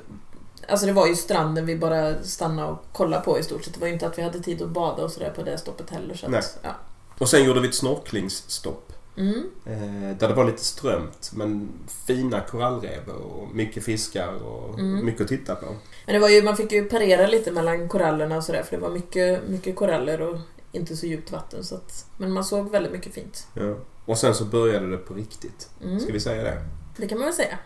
Alltså 0.68 0.86
det 0.86 0.92
var 0.92 1.06
ju 1.06 1.14
stranden 1.14 1.66
vi 1.66 1.76
bara 1.76 2.22
stannade 2.22 2.68
och 2.68 2.84
kollade 2.92 3.22
på 3.24 3.38
i 3.38 3.42
stort 3.42 3.64
sett. 3.64 3.74
Det 3.74 3.80
var 3.80 3.86
ju 3.86 3.92
inte 3.92 4.06
att 4.06 4.18
vi 4.18 4.22
hade 4.22 4.40
tid 4.40 4.62
att 4.62 4.68
bada 4.68 5.02
och 5.02 5.10
sådär 5.10 5.30
på 5.36 5.42
det 5.42 5.58
stoppet 5.58 5.90
heller. 5.90 6.14
Så 6.14 6.28
Nej. 6.28 6.38
att, 6.38 6.58
ja. 6.62 6.70
Och 7.18 7.28
sen 7.28 7.44
gjorde 7.44 7.60
vi 7.60 7.68
ett 7.68 7.74
snorklingsstopp. 7.74 8.92
Mm. 9.16 9.50
Eh, 9.66 10.16
där 10.18 10.28
det 10.28 10.34
var 10.34 10.44
lite 10.44 10.64
strömt 10.64 11.30
men 11.34 11.68
fina 12.06 12.40
korallrev 12.40 13.08
och 13.08 13.54
mycket 13.54 13.84
fiskar 13.84 14.28
och 14.44 14.78
Mm. 14.78 15.04
mycket 15.06 15.20
att 15.20 15.28
titta 15.28 15.54
på. 15.54 15.66
Men 16.06 16.14
det 16.14 16.18
var 16.18 16.28
ju, 16.28 16.42
man 16.42 16.56
fick 16.56 16.72
ju 16.72 16.84
parera 16.84 17.26
lite 17.26 17.52
mellan 17.52 17.88
korallerna 17.88 18.36
och 18.36 18.44
sådär 18.44 18.62
för 18.62 18.76
det 18.76 18.82
var 18.82 18.90
mycket, 18.90 19.48
mycket 19.48 19.76
koraller 19.76 20.20
och 20.20 20.38
inte 20.72 20.96
så 20.96 21.06
djupt 21.06 21.32
vatten. 21.32 21.64
Så 21.64 21.74
att, 21.74 22.06
men 22.18 22.32
man 22.32 22.44
såg 22.44 22.70
väldigt 22.70 22.92
mycket 22.92 23.14
fint. 23.14 23.46
Ja. 23.54 23.74
Och 24.04 24.18
sen 24.18 24.34
så 24.34 24.44
började 24.44 24.90
det 24.90 24.96
på 24.96 25.14
riktigt. 25.14 25.68
Mm. 25.84 26.00
Ska 26.00 26.12
vi 26.12 26.20
säga 26.20 26.42
det? 26.42 26.62
Det 26.96 27.08
kan 27.08 27.18
man 27.18 27.24
väl 27.26 27.34
säga. 27.34 27.58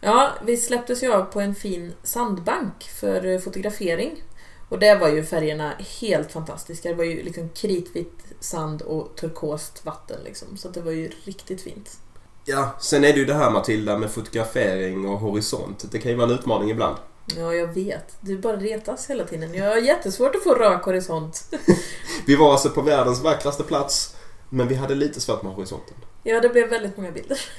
Ja, 0.00 0.30
vi 0.44 0.56
släpptes 0.56 1.02
ju 1.02 1.12
av 1.12 1.22
på 1.24 1.40
en 1.40 1.54
fin 1.54 1.92
sandbank 2.02 2.82
för 3.00 3.38
fotografering. 3.38 4.22
Och 4.68 4.78
där 4.78 4.98
var 4.98 5.08
ju 5.08 5.24
färgerna 5.24 5.72
helt 6.00 6.32
fantastiska. 6.32 6.88
Det 6.88 6.94
var 6.94 7.04
ju 7.04 7.22
liksom 7.22 7.48
kritvit 7.48 8.24
sand 8.40 8.82
och 8.82 9.16
turkost 9.16 9.84
vatten 9.84 10.20
liksom. 10.24 10.56
Så 10.56 10.68
det 10.68 10.80
var 10.80 10.92
ju 10.92 11.10
riktigt 11.24 11.60
fint. 11.60 11.98
Ja, 12.44 12.70
sen 12.80 13.04
är 13.04 13.12
det 13.12 13.18
ju 13.18 13.24
det 13.24 13.34
här 13.34 13.50
Matilda 13.50 13.98
med 13.98 14.10
fotografering 14.10 15.08
och 15.08 15.18
horisont. 15.18 15.84
Det 15.90 15.98
kan 15.98 16.10
ju 16.10 16.16
vara 16.16 16.28
en 16.28 16.34
utmaning 16.34 16.70
ibland. 16.70 16.96
Ja, 17.36 17.54
jag 17.54 17.74
vet. 17.74 18.16
Du 18.20 18.38
bara 18.38 18.56
retas 18.56 19.10
hela 19.10 19.24
tiden. 19.24 19.54
Jag 19.54 19.68
har 19.68 19.76
jättesvårt 19.76 20.34
att 20.34 20.42
få 20.42 20.54
rak 20.54 20.84
horisont. 20.84 21.54
Vi 22.26 22.36
var 22.36 22.52
alltså 22.52 22.70
på 22.70 22.82
världens 22.82 23.22
vackraste 23.22 23.62
plats 23.62 24.16
men 24.48 24.68
vi 24.68 24.74
hade 24.74 24.94
lite 24.94 25.20
svårt 25.20 25.42
med 25.42 25.52
horisonten. 25.52 25.94
Ja, 26.28 26.40
det 26.40 26.48
blev 26.48 26.68
väldigt 26.70 26.96
många 26.96 27.10
bilder. 27.10 27.40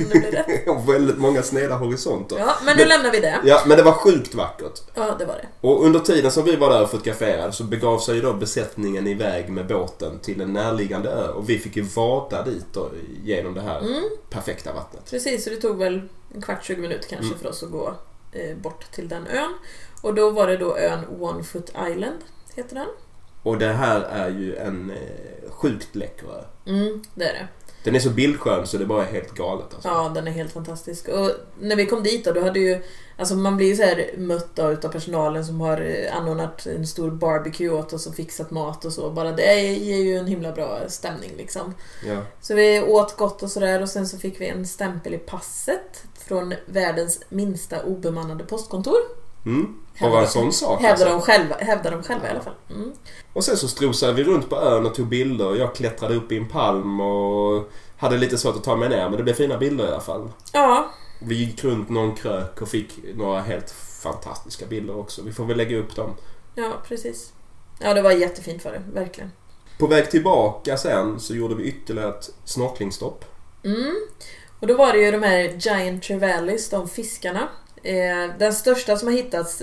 Innan 0.00 0.10
det 0.12 0.18
blev 0.20 0.32
rätt. 0.32 0.68
Och 0.68 0.88
väldigt 0.94 1.18
många 1.18 1.42
sneda 1.42 1.74
horisonter. 1.74 2.38
Ja, 2.38 2.54
men 2.64 2.76
nu 2.76 2.82
Men- 2.82 2.88
lämnar 2.88 3.10
vi 3.12 3.20
det. 3.20 3.40
Ja, 3.44 3.62
men 3.66 3.76
det 3.76 3.82
var 3.82 3.92
sjukt 3.92 4.34
vackert. 4.34 4.80
Ja, 4.94 5.16
det 5.18 5.24
var 5.24 5.34
det. 5.34 5.46
Och 5.68 5.84
under 5.84 6.00
tiden 6.00 6.30
som 6.30 6.44
vi 6.44 6.56
var 6.56 6.70
där 6.70 6.82
och 6.82 6.90
fotograferade 6.90 7.52
så 7.52 7.64
begav 7.64 7.98
sig 7.98 8.20
då 8.20 8.32
besättningen 8.32 9.06
iväg 9.06 9.48
med 9.50 9.66
båten 9.66 10.18
till 10.18 10.40
en 10.40 10.52
närliggande 10.52 11.08
ö 11.10 11.28
och 11.28 11.48
vi 11.50 11.58
fick 11.58 11.76
ju 11.76 11.82
vada 11.82 12.42
dit 12.42 12.66
då, 12.72 12.90
genom 13.24 13.54
det 13.54 13.60
här 13.60 13.78
Mm, 13.80 14.02
perfekta 14.30 14.72
vattnet. 14.72 15.10
precis, 15.10 15.44
så 15.44 15.50
det 15.50 15.56
tog 15.56 15.78
väl 15.78 16.02
en 16.34 16.42
kvart, 16.42 16.64
20 16.64 16.80
minuter 16.80 17.08
kanske 17.08 17.26
Mm. 17.26 17.38
för 17.38 17.48
oss 17.48 17.62
att 17.62 17.70
gå 17.70 17.94
eh, 18.32 18.56
bort 18.56 18.92
till 18.92 19.08
den 19.08 19.26
ön. 19.26 19.54
Och 20.02 20.14
då 20.14 20.30
var 20.30 20.46
det 20.46 20.56
då 20.56 20.76
ön 20.78 21.00
One 21.20 21.42
Foot 21.44 21.68
Island, 21.90 22.18
heter 22.54 22.74
den. 22.74 22.88
Och 23.42 23.58
det 23.58 23.72
här 23.72 24.00
är 24.00 24.28
ju 24.28 24.56
en 24.56 24.90
eh, 24.90 25.50
sjukt 25.50 25.94
läcker 25.94 26.26
ö. 26.26 26.42
Mm, 26.70 27.02
det 27.14 27.24
är 27.24 27.32
det. 27.32 27.48
Den 27.86 27.94
är 27.94 28.00
så 28.00 28.10
bildskön 28.10 28.66
så 28.66 28.78
det 28.78 28.86
bara 28.86 29.06
är 29.06 29.12
helt 29.12 29.34
galet 29.34 29.74
alltså. 29.74 29.88
Ja, 29.88 30.12
den 30.14 30.28
är 30.28 30.30
helt 30.30 30.52
fantastisk. 30.52 31.08
Och 31.08 31.30
när 31.60 31.76
vi 31.76 31.86
kom 31.86 32.02
dit 32.02 32.24
då, 32.24 32.32
då 32.32 32.40
hade 32.40 32.60
ju... 32.60 32.82
Alltså 33.16 33.34
man 33.34 33.56
blir 33.56 33.66
ju 33.66 33.76
så 33.76 33.82
här 33.82 34.10
mött 34.16 34.56
då 34.56 34.70
utav 34.70 34.88
personalen 34.88 35.44
som 35.44 35.60
har 35.60 35.80
eh, 35.80 36.16
anordnat 36.16 36.66
en 36.66 36.86
stor 36.86 37.10
barbecue 37.10 37.68
åt 37.68 37.92
oss 37.92 38.06
och 38.06 38.14
fixat 38.14 38.50
mat 38.50 38.84
och 38.84 38.92
så. 38.92 39.10
Bara 39.10 39.32
det 39.32 39.62
ger 39.62 40.02
ju 40.02 40.16
en 40.16 40.26
himla 40.26 40.52
bra 40.52 40.78
stämning 40.88 41.30
liksom. 41.36 41.74
Ja. 42.06 42.22
Så 42.40 42.54
vi 42.54 42.82
åt 42.82 43.16
gott 43.16 43.42
och 43.42 43.50
sådär 43.50 43.82
och 43.82 43.88
sen 43.88 44.08
så 44.08 44.18
fick 44.18 44.40
vi 44.40 44.48
en 44.48 44.66
stämpel 44.66 45.14
i 45.14 45.18
passet 45.18 46.04
från 46.26 46.54
världens 46.66 47.20
minsta 47.28 47.82
obemannade 47.82 48.44
postkontor. 48.44 49.25
Mm. 49.46 49.74
Bara 50.00 50.20
en 50.20 50.28
sån 50.28 50.52
sak 50.52 50.80
Hävdar 50.80 51.06
alltså. 51.06 51.18
de 51.18 51.20
själva, 51.22 51.56
hävdar 51.56 51.90
de 51.90 52.02
själva 52.02 52.26
i 52.26 52.30
alla 52.30 52.40
fall. 52.40 52.54
Mm. 52.70 52.92
Och 53.32 53.44
sen 53.44 53.56
så 53.56 53.68
strosade 53.68 54.12
vi 54.12 54.24
runt 54.24 54.50
på 54.50 54.56
ön 54.56 54.86
och 54.86 54.94
tog 54.94 55.06
bilder. 55.06 55.54
Jag 55.56 55.74
klättrade 55.74 56.14
upp 56.14 56.32
i 56.32 56.36
en 56.36 56.48
palm 56.48 57.00
och 57.00 57.70
hade 57.96 58.16
lite 58.16 58.38
svårt 58.38 58.56
att 58.56 58.64
ta 58.64 58.76
mig 58.76 58.88
ner 58.88 59.08
men 59.08 59.16
det 59.16 59.22
blev 59.22 59.34
fina 59.34 59.58
bilder 59.58 59.84
i 59.84 59.88
alla 59.88 60.00
fall. 60.00 60.30
Ja, 60.52 60.90
Vi 61.20 61.34
gick 61.34 61.64
runt 61.64 61.88
någon 61.88 62.14
krök 62.14 62.62
och 62.62 62.68
fick 62.68 62.98
några 63.14 63.40
helt 63.40 63.70
fantastiska 64.02 64.66
bilder 64.66 64.98
också. 64.98 65.22
Vi 65.22 65.32
får 65.32 65.44
väl 65.44 65.56
lägga 65.56 65.76
upp 65.78 65.96
dem. 65.96 66.10
ja 66.54 66.72
precis. 66.88 67.32
Ja, 67.80 67.94
det 67.94 68.02
var 68.02 68.10
jättefint 68.12 68.64
var 68.64 68.72
det, 68.72 68.82
verkligen. 68.92 69.32
På 69.78 69.86
väg 69.86 70.10
tillbaka 70.10 70.76
sen 70.76 71.20
så 71.20 71.34
gjorde 71.34 71.54
vi 71.54 71.64
ytterligare 71.64 72.08
ett 72.08 72.30
snorklingstopp. 72.44 73.24
Mm. 73.64 73.94
Och 74.60 74.66
då 74.66 74.74
var 74.74 74.92
det 74.92 74.98
ju 74.98 75.10
de 75.10 75.22
här 75.22 75.40
Giant 75.58 76.02
Trevallis, 76.02 76.70
de 76.70 76.88
fiskarna. 76.88 77.48
Eh, 77.86 78.30
den 78.38 78.52
största 78.52 78.96
som 78.96 79.08
har 79.08 79.14
hittats 79.14 79.62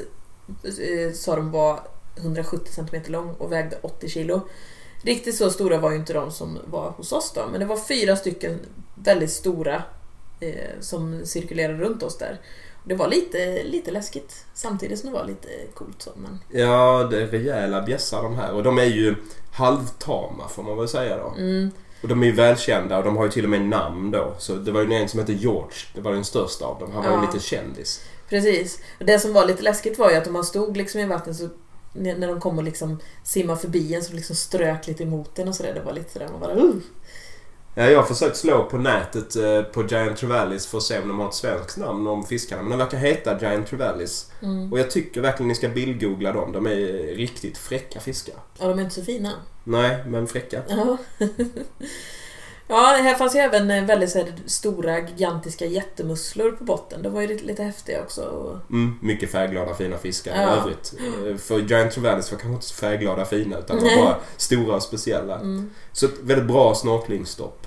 eh, 0.63 1.13
sa 1.13 1.36
de 1.36 1.51
var 1.51 1.79
170 2.17 2.73
cm 2.73 3.03
lång 3.07 3.33
och 3.33 3.51
vägde 3.51 3.77
80 3.81 4.09
kilo. 4.09 4.47
Riktigt 5.01 5.36
så 5.36 5.49
stora 5.49 5.77
var 5.77 5.91
ju 5.91 5.97
inte 5.97 6.13
de 6.13 6.31
som 6.31 6.59
var 6.65 6.89
hos 6.89 7.12
oss 7.12 7.31
då, 7.36 7.47
men 7.51 7.59
det 7.59 7.65
var 7.65 7.77
fyra 7.77 8.15
stycken 8.15 8.59
väldigt 8.95 9.31
stora 9.31 9.83
eh, 10.39 10.79
som 10.79 11.25
cirkulerade 11.25 11.79
runt 11.79 12.03
oss 12.03 12.17
där. 12.17 12.41
Det 12.86 12.95
var 12.95 13.07
lite, 13.07 13.63
lite 13.63 13.91
läskigt 13.91 14.45
samtidigt 14.53 14.99
som 14.99 15.09
det 15.09 15.15
var 15.19 15.25
lite 15.25 15.47
coolt 15.73 16.01
så. 16.01 16.12
Men, 16.15 16.39
Ja, 16.51 17.07
det 17.12 17.21
är 17.21 17.27
rejäla 17.27 17.81
bjässar 17.81 18.23
de 18.23 18.36
här. 18.36 18.53
Och 18.53 18.63
de 18.63 18.77
är 18.77 18.83
ju 18.83 19.15
halvtama 19.51 20.47
får 20.47 20.63
man 20.63 20.77
väl 20.77 20.88
säga 20.88 21.17
då. 21.17 21.33
mm, 21.38 21.71
Och 22.04 22.10
de 22.10 22.22
är 22.24 22.28
ju 22.28 22.32
välkända 22.34 22.98
och 22.98 23.04
de 23.04 23.18
har 23.18 23.26
ju 23.26 23.32
till 23.32 23.44
och 23.44 23.50
med 23.50 23.62
namn 23.62 24.12
då. 24.12 24.34
Så 24.39 24.56
det 24.56 24.72
var 24.72 24.82
ju 24.82 24.94
en 24.94 25.10
som 25.10 25.20
hette 25.20 25.34
George. 25.34 25.76
Det 25.96 26.02
var 26.02 26.12
den 26.12 26.24
största 26.26 26.66
av 26.66 26.80
dem. 26.80 26.92
Han 26.92 27.04
var 27.04 27.12
ju 27.12 27.18
Ja. 27.18 27.32
lite 27.34 27.46
kändis. 27.46 28.02
Precis. 28.30 28.80
Och 29.00 29.06
det 29.06 29.20
som 29.20 29.34
var 29.34 29.46
lite 29.46 29.63
läskigt 29.63 30.00
var 30.00 30.10
ju 30.12 30.16
att 30.16 30.28
om 30.28 30.34
man 30.34 30.44
stod 30.44 30.78
liksom 30.78 31.00
i 31.02 31.06
vattnet 31.06 31.36
så 31.36 31.50
när 31.94 32.28
de 32.28 32.39
kom 32.39 32.58
och 32.58 32.63
liksom 32.63 33.00
simma 33.24 33.56
förbi 33.56 33.94
en 33.96 34.04
så 34.04 34.13
liksom 34.13 34.36
strök 34.36 34.88
lite 34.88 35.04
emot 35.04 35.39
en 35.39 35.48
och 35.48 35.56
sådär. 35.56 35.74
Det 35.74 35.82
var 35.82 35.94
lite 35.94 36.12
sådär 36.13 36.28
man 36.32 36.39
bara 36.39 36.56
uh. 36.56 36.74
Ja, 37.75 37.83
jag 37.89 37.99
har 37.99 38.05
försökt 38.07 38.38
slå 38.38 38.63
på 38.63 38.77
nätet 38.77 39.36
eh, 39.36 39.62
på 39.62 39.83
Giant 39.83 40.17
Trevallis 40.17 40.67
för 40.67 40.77
att 40.77 40.83
se 40.83 40.99
om 41.01 41.07
de 41.07 41.19
har 41.19 41.27
ett 41.29 41.33
svenskt 41.33 41.77
namn 41.77 42.07
om 42.07 42.25
fiskarna. 42.25 42.62
Men 42.62 42.71
de 42.71 42.77
verkar 42.79 42.97
heta 42.97 43.39
Giant 43.39 43.67
Trevallis. 43.67 44.31
mm. 44.41 44.71
Och 44.73 44.79
jag 44.79 44.91
tycker 44.91 45.21
verkligen 45.21 45.47
ni 45.47 45.55
ska 45.55 45.69
bildgoogla 45.69 46.31
dem. 46.31 46.51
De 46.51 46.65
är 46.67 47.15
riktigt 47.15 47.57
fräcka 47.57 47.99
fiskar. 47.99 48.36
Ja, 48.59 48.67
de 48.67 48.79
är 48.79 48.83
inte 48.83 48.95
så 48.95 49.01
fina. 49.03 49.31
Nej, 49.63 50.03
men 50.07 50.27
fräcka. 50.27 50.62
Ja. 50.67 50.97
ja, 52.67 52.97
det 52.97 53.03
här 53.03 53.15
fanns 53.15 53.36
ju 53.36 53.39
även 53.39 53.71
eh, 53.71 53.86
väldigt 53.86 54.15
här, 54.15 54.33
stora, 54.45 54.99
gigantiska 54.99 55.65
jättemusslor 55.65 56.51
på 56.51 56.63
botten. 56.63 57.01
De 57.03 57.13
var 57.13 57.21
ju 57.21 57.27
lite, 57.27 57.43
lite 57.45 57.63
häftiga 57.63 58.01
också. 58.01 58.59
Mm, 58.69 58.95
mycket 59.01 59.31
färgglada 59.31 59.73
fina 59.75 59.97
fiskar 59.97 60.31
i 60.31 60.38
Ja. 60.38 60.49
övrigt. 60.49 60.93
Eh, 61.27 61.38
För 61.38 61.59
Giant 61.59 61.91
Trevallis 61.91 62.31
var 62.31 62.39
kanske 62.39 62.53
inte 62.55 62.65
så 62.65 62.73
färgglada 62.75 63.25
fina 63.25 63.57
utan 63.57 63.77
de 63.77 63.83
var 63.95 64.03
bara 64.05 64.17
stora 64.38 64.75
och 64.75 64.83
speciella. 64.83 65.36
Mm. 65.36 65.69
Så 65.91 66.05
ett 66.05 66.19
väldigt 66.21 66.47
bra 66.47 66.75
snorklingstopp. 66.75 67.62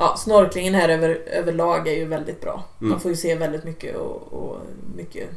Ja, 0.00 0.16
snorklingen 0.16 0.74
här 0.74 0.88
över, 0.88 1.08
överlag 1.26 1.88
är 1.88 1.94
ju 1.94 2.04
väldigt 2.04 2.40
bra. 2.40 2.64
Mm. 2.80 2.90
Man 2.90 3.00
får 3.00 3.10
ju 3.10 3.16
se 3.16 3.34
väldigt 3.34 3.64
mycket 3.64 3.96
och, 3.96 4.32
och 4.32 4.58
mycket 4.96 5.28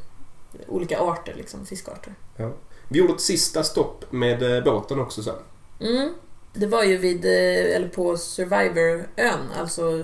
olika 0.67 0.99
arter, 0.99 1.33
liksom 1.37 1.65
fiskarter. 1.65 2.13
Vi 2.87 2.99
gjorde 2.99 3.13
ett 3.13 3.21
sista 3.21 3.63
stopp 3.63 4.11
med 4.11 4.57
eh, 4.57 4.63
båten 4.63 4.99
också 4.99 5.23
sen. 5.23 5.35
Mm. 5.79 6.13
Det 6.53 6.67
var 6.67 6.83
ju 6.83 6.97
vid, 6.97 7.25
eh, 7.25 7.75
eller 7.75 7.87
på 7.87 8.17
Survivor-ön, 8.17 9.51
alltså 9.59 10.03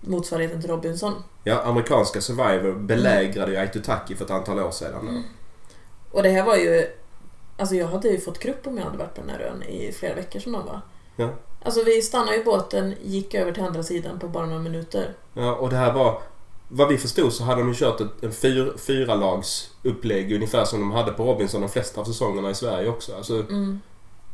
motsvarigheten 0.00 0.60
till 0.60 0.70
Robinson. 0.70 1.14
Ja, 1.44 1.62
amerikanska 1.62 2.20
Survivor 2.20 2.72
belägrade 2.72 3.52
ju 3.52 3.58
Aitutaki 3.58 4.14
för 4.14 4.24
ett 4.24 4.30
antal 4.30 4.60
år 4.60 4.70
sedan. 4.70 5.08
Mm. 5.08 5.22
Och 6.10 6.22
det 6.22 6.30
här 6.30 6.44
var 6.44 6.56
ju... 6.56 6.86
Alltså 7.56 7.74
jag 7.74 7.86
hade 7.86 8.08
ju 8.08 8.20
fått 8.20 8.38
grupp 8.38 8.66
om 8.66 8.78
jag 8.78 8.84
hade 8.84 8.98
varit 8.98 9.14
på 9.14 9.20
den 9.20 9.30
här 9.30 9.40
ön 9.40 9.62
i 9.62 9.92
flera 9.92 10.14
veckor 10.14 10.40
som 10.40 10.52
de 10.52 10.66
var. 10.66 10.80
Ja. 11.16 11.30
Alltså 11.62 11.82
vi 11.84 12.02
stannade 12.02 12.36
i 12.40 12.44
båten, 12.44 12.94
gick 13.02 13.34
över 13.34 13.52
till 13.52 13.62
andra 13.62 13.82
sidan 13.82 14.18
på 14.18 14.28
bara 14.28 14.46
några 14.46 14.60
minuter. 14.62 15.14
Ja, 15.34 15.54
och 15.54 15.70
det 15.70 15.76
här 15.76 15.92
var... 15.92 16.22
Vad 16.72 16.88
vi 16.88 16.98
förstod 16.98 17.32
så 17.32 17.44
hade 17.44 17.60
de 17.60 17.68
ju 17.68 17.74
kört 17.74 18.00
ett, 18.00 18.22
en 18.22 18.32
fyr, 18.32 18.72
fyra 18.78 19.14
lags 19.14 19.70
upplägg 19.82 20.32
ungefär 20.32 20.64
som 20.64 20.80
de 20.80 20.90
hade 20.90 21.12
på 21.12 21.24
Robinson 21.24 21.60
de 21.60 21.68
flesta 21.70 22.00
av 22.00 22.04
säsongerna 22.04 22.50
i 22.50 22.54
Sverige 22.54 22.88
också. 22.88 23.16
Alltså, 23.16 23.34
Mm. 23.34 23.80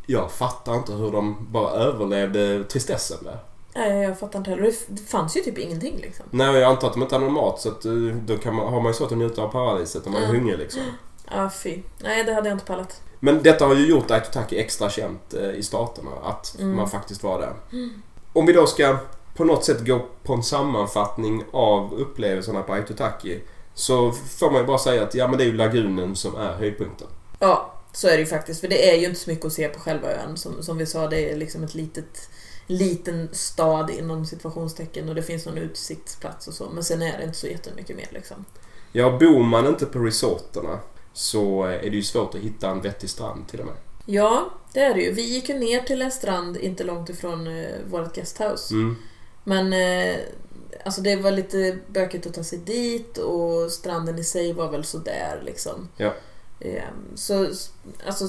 jag 0.07 0.31
fattar 0.33 0.75
inte 0.75 0.93
hur 0.93 1.11
de 1.13 1.47
bara 1.51 1.71
överlevde 1.71 2.65
tristessen 2.65 3.19
där. 3.25 3.39
Nej, 3.75 4.03
jag 4.03 4.19
fattar 4.19 4.39
inte 4.39 4.51
heller. 4.51 4.73
Det- 4.89 5.01
fanns 5.03 5.37
ju 5.37 5.41
typ 5.41 5.59
ingenting 5.59 5.97
liksom. 6.03 6.25
Nej, 6.31 6.47
jag 6.55 6.63
antar 6.71 6.87
att 6.89 6.93
de 6.95 7.03
inte 7.03 7.15
har 7.15 7.21
någon 7.21 7.33
mat 7.33 7.61
så 7.61 7.69
att, 7.69 7.85
eh, 7.85 7.93
då 8.27 8.37
kan 8.39 8.55
man, 8.55 8.73
har 8.73 8.81
man 8.81 8.91
ju 8.93 8.95
svårt 8.95 9.13
att 9.13 9.19
njuta 9.19 9.43
av 9.43 9.49
paradiset 9.49 10.07
om 10.07 10.13
man 10.13 10.23
är 10.23 10.29
Mm. 10.29 10.41
hungrig 10.41 10.59
liksom. 10.59 10.83
Ja, 11.31 11.51
fy. 11.63 11.83
Nej, 11.99 12.25
det 12.25 12.35
hade 12.35 12.49
jag 12.49 12.55
inte 12.57 12.65
pallat. 12.67 13.01
Men 13.21 13.43
detta 13.43 13.67
har 13.67 13.75
ju 13.75 13.87
gjort 13.87 14.11
Aitutaki 14.11 14.59
extra 14.59 14.91
känt 14.91 15.35
eh, 15.35 15.51
i 15.51 15.63
staterna, 15.63 16.11
att 16.23 16.57
Mm. 16.59 16.77
man 16.77 16.91
faktiskt 16.91 17.23
var 17.23 17.41
där. 17.41 17.53
Om 18.33 18.47
vi 18.47 18.53
då 18.53 18.67
ska 18.67 18.99
på 19.37 19.45
något 19.45 19.65
sätt 19.65 19.87
gå 19.87 20.07
på 20.23 20.33
en 20.33 20.43
sammanfattning 20.43 21.45
av 21.53 21.95
upplevelserna 21.95 22.63
på 22.63 22.73
Aitutaki 22.73 23.41
så 23.75 24.13
får 24.13 24.51
man 24.51 24.61
ju 24.61 24.67
bara 24.67 24.79
säga 24.79 25.03
att 25.03 25.15
ja 25.15 25.29
men 25.29 25.39
det 25.39 25.45
är 25.45 25.47
ju 25.47 25.53
lagunen 25.57 26.17
som 26.17 26.37
är 26.37 26.53
höjdpunkten. 26.53 27.09
Ja, 27.39 27.73
så 27.93 28.09
är 28.09 28.13
det 28.13 28.19
ju 28.19 28.27
faktiskt. 28.27 28.61
För 28.61 28.69
det 28.69 28.91
är 28.91 28.97
ju 28.99 29.07
inte 29.07 29.21
så 29.21 29.31
mycket 29.31 29.47
att 29.47 29.53
se 29.53 29.69
på 29.69 29.81
själva 29.81 30.13
ön. 30.13 30.37
Som, 30.37 30.63
som 30.63 30.79
vi 30.79 30.87
sa, 30.87 31.07
det 31.09 31.31
är 31.33 31.37
liksom 31.37 31.65
ett 31.65 31.75
litet 31.75 32.29
liten 32.67 33.29
stad 33.33 33.91
inom 33.91 34.27
situationstecken 34.27 35.09
och 35.09 35.15
det 35.15 35.23
finns 35.23 35.47
någon 35.47 35.59
utsiktsplats 35.59 36.49
och 36.49 36.55
så. 36.55 36.69
Men 36.75 36.85
sen 36.85 37.03
är 37.03 37.19
det 37.19 37.25
inte 37.25 37.39
så 37.39 37.47
jättemycket 37.47 37.97
mer 37.97 38.09
liksom. 38.11 38.45
Ja, 38.93 39.11
bor 39.21 39.43
man 39.43 39.67
inte 39.67 39.87
på 39.87 39.99
resorterna 39.99 40.79
så 41.17 41.63
är 41.63 41.91
det 41.91 41.97
ju 41.97 42.03
svårt 42.03 42.35
att 42.35 42.41
hitta 42.41 42.71
en 42.71 42.81
vettig 42.81 43.11
strand 43.11 43.49
till 43.49 43.61
och 43.61 43.67
med. 43.67 43.75
Ja, 44.07 44.51
det 44.73 44.81
är 44.81 44.95
det 44.95 45.01
ju. 45.01 45.13
Vi 45.13 45.23
gick 45.23 45.49
ju 45.49 45.59
ner 45.59 45.81
till 45.81 46.03
en 46.03 46.11
strand 46.11 46.57
inte 46.57 46.85
långt 46.85 47.09
ifrån 47.09 47.47
eh, 47.47 47.75
vårt 47.91 48.15
guesthouse. 48.15 48.75
Mm. 48.75 48.97
Men 49.45 49.73
eh, 49.73 50.17
alltså 50.85 51.01
det 51.01 51.17
var 51.17 51.31
lite 51.31 51.79
bökigt 51.89 52.27
att 52.27 52.35
ta 52.35 52.45
sig 52.45 52.59
dit 52.59 53.19
och 53.19 53.73
stranden 53.73 54.19
i 54.19 54.25
sig 54.25 54.53
var 54.53 54.71
väl 54.71 54.85
sådär 54.85 55.43
liksom. 55.45 55.89
Ja. 55.97 56.13
Eh, 56.61 56.83
så 57.15 57.47
alltså, 58.07 58.29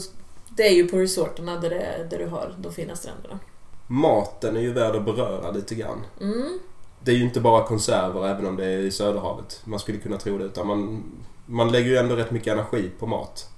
det 0.49 0.67
är 0.67 0.73
ju 0.73 0.87
på 0.87 0.97
resorterna 0.97 1.59
där, 1.59 1.69
det, 1.69 2.07
där 2.09 2.17
du 2.17 2.25
har 2.25 2.55
de 2.57 2.73
fina 2.73 2.95
stränderna. 2.95 3.39
Maten 3.87 4.57
är 4.57 4.61
ju 4.61 4.73
värd 4.73 4.95
att 4.95 5.05
beröra 5.05 5.51
lite 5.51 5.75
grann. 5.75 6.05
Mm. 6.21 6.59
Det 6.99 7.11
är 7.11 7.15
ju 7.15 7.23
inte 7.23 7.39
bara 7.39 7.67
konserver 7.67 8.27
även 8.27 8.45
om 8.45 8.55
det 8.55 8.65
är 8.65 8.77
i 8.77 8.91
Söderhavet. 8.91 9.61
Man 9.63 9.79
skulle 9.79 9.97
kunna 9.97 10.17
tro 10.17 10.37
det. 10.37 10.45
Utan 10.45 10.67
man, 10.67 11.03
man 11.47 11.71
lägger 11.71 11.89
ju 11.89 11.97
ändå 11.97 12.15
rätt 12.15 12.31
mycket 12.31 12.53
energi 12.53 12.91
på 12.99 13.07
mat. 13.07 13.49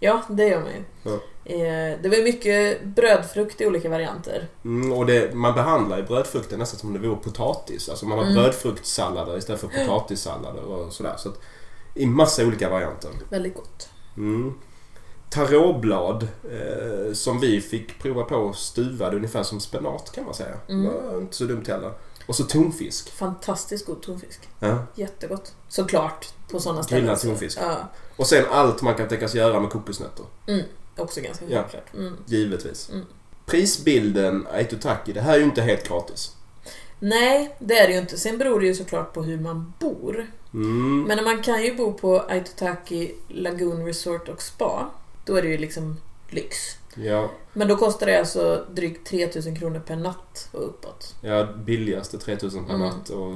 Ja, 0.00 0.22
det 0.28 0.48
gör 0.48 0.60
man 0.60 0.70
ju. 0.70 0.82
Ja. 1.02 1.18
Eh, 1.44 1.98
det 2.02 2.08
var 2.08 2.24
mycket 2.24 2.84
brödfrukt 2.84 3.60
i 3.60 3.66
olika 3.66 3.88
varianter. 3.88 4.48
Mm, 4.64 4.92
och 4.92 5.06
det, 5.06 5.34
man 5.34 5.54
behandlar 5.54 5.96
ju 5.96 6.02
brödfrukten 6.02 6.58
nästan 6.58 6.80
som 6.80 6.88
om 6.88 7.02
det 7.02 7.08
vore 7.08 7.16
potatis. 7.16 7.88
Alltså 7.88 8.06
man 8.06 8.18
har 8.18 8.24
Mm. 8.24 8.36
brödfruktsallader 8.36 9.38
istället 9.38 9.60
för 9.60 9.68
potatissallader 9.68 10.62
och 10.64 10.92
sådär. 10.92 11.14
Så 11.18 11.28
att, 11.28 11.38
I 11.94 12.06
massa 12.06 12.46
olika 12.46 12.70
varianter. 12.70 13.10
Väldigt 13.30 13.54
gott. 13.54 13.88
Mm. 14.16 14.54
Taråblad 15.30 16.28
eh, 16.44 17.12
som 17.12 17.40
vi 17.40 17.60
fick 17.60 17.98
prova 18.02 18.22
på 18.22 18.52
stuvade 18.52 19.16
ungefär 19.16 19.42
som 19.42 19.60
spenat 19.60 20.12
kan 20.14 20.24
man 20.24 20.34
säga. 20.34 20.54
Mm. 20.68 20.84
Det 20.84 20.90
var 21.12 21.18
inte 21.20 21.36
så 21.36 21.44
dumt 21.44 21.64
heller. 21.68 21.92
Och 22.26 22.36
så 22.36 22.44
tonfisk. 22.44 23.10
Fantastiskt 23.12 23.86
god 23.86 24.02
tonfisk. 24.02 24.40
Ja. 24.60 24.86
Jättegott. 24.94 25.54
Såklart, 25.68 26.26
på 26.50 26.60
sådana 26.60 26.82
ställen. 26.82 27.02
Grillad 27.04 27.20
tonfisk. 27.20 27.58
Ja, 27.60 27.88
Och 28.16 28.26
sen 28.26 28.44
allt 28.50 28.82
man 28.82 28.94
kan 28.94 29.08
tänkas 29.08 29.34
göra 29.34 29.60
med 29.60 29.70
kokosnötter. 29.70 30.24
också 30.96 31.20
ganska 31.20 31.44
Ja. 31.48 31.58
självklart. 31.60 31.94
Mm. 31.94 32.16
Givetvis. 32.26 32.90
Mm. 32.90 33.04
Prisbilden 33.46 34.46
Aitutaki, 34.52 35.12
det 35.12 35.20
här 35.20 35.34
är 35.34 35.38
ju 35.38 35.44
inte 35.44 35.62
helt 35.62 35.88
gratis. 35.88 36.32
Nej, 36.98 37.56
det 37.58 37.78
är 37.78 37.86
det 37.86 37.92
ju 37.92 37.98
inte. 38.00 38.18
Sen 38.18 38.38
beror 38.38 38.60
det 38.60 38.66
ju 38.66 38.74
såklart 38.74 39.12
på 39.12 39.22
hur 39.22 39.38
man 39.40 39.72
bor. 39.80 40.26
Mm. 40.54 41.02
Men 41.02 41.24
man 41.24 41.42
kan 41.42 41.62
ju 41.62 41.74
bo 41.76 41.92
på 41.92 42.20
Aitutaki 42.20 43.14
Lagoon 43.28 43.84
Resort 43.86 44.28
och 44.28 44.42
Spa. 44.42 44.90
Då 45.24 45.34
är 45.36 45.42
det 45.42 45.48
ju 45.48 45.58
liksom 45.58 45.96
lyx. 46.30 46.56
Ja, 46.98 47.30
Men 47.52 47.68
då 47.68 47.76
kostar 47.76 48.06
det 48.06 48.18
alltså 48.18 48.66
drygt 48.74 49.06
3000 49.08 49.56
kronor 49.56 49.80
per 49.86 49.96
natt 49.96 50.48
och 50.52 50.66
uppåt. 50.66 51.14
ja, 51.20 51.44
billigaste 51.66 52.18
3000 52.18 52.64
per 52.64 52.74
Mm. 52.74 52.86
natt. 52.88 53.10
Och 53.10 53.34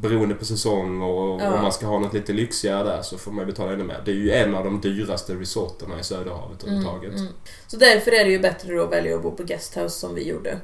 beroende 0.00 0.34
på 0.34 0.44
säsong 0.44 1.02
och 1.02 1.40
Ja. 1.42 1.54
om 1.54 1.62
man 1.62 1.72
ska 1.72 1.86
ha 1.86 1.98
något 1.98 2.12
lite 2.14 2.32
lyxigare 2.32 2.84
där 2.84 3.02
så 3.02 3.18
får 3.18 3.32
man 3.32 3.46
betala 3.46 3.72
ännu 3.72 3.84
mer. 3.84 4.02
Det 4.04 4.10
är 4.10 4.14
ju 4.14 4.32
en 4.32 4.54
av 4.54 4.64
de 4.64 4.80
dyraste 4.80 5.34
resorterna 5.34 6.00
i 6.00 6.04
Söderhavet 6.04 6.62
överhuvudtaget. 6.62 7.14
mm. 7.14 7.32
Så 7.66 7.76
därför 7.76 8.10
är 8.12 8.24
det 8.24 8.30
ju 8.30 8.38
bättre 8.38 8.74
då 8.74 8.82
att 8.84 8.92
välja 8.92 9.16
att 9.16 9.22
bo 9.22 9.30
på 9.36 9.42
guesthouse 9.42 9.98
som 9.98 10.14
vi 10.14 10.28
gjorde. 10.28 10.58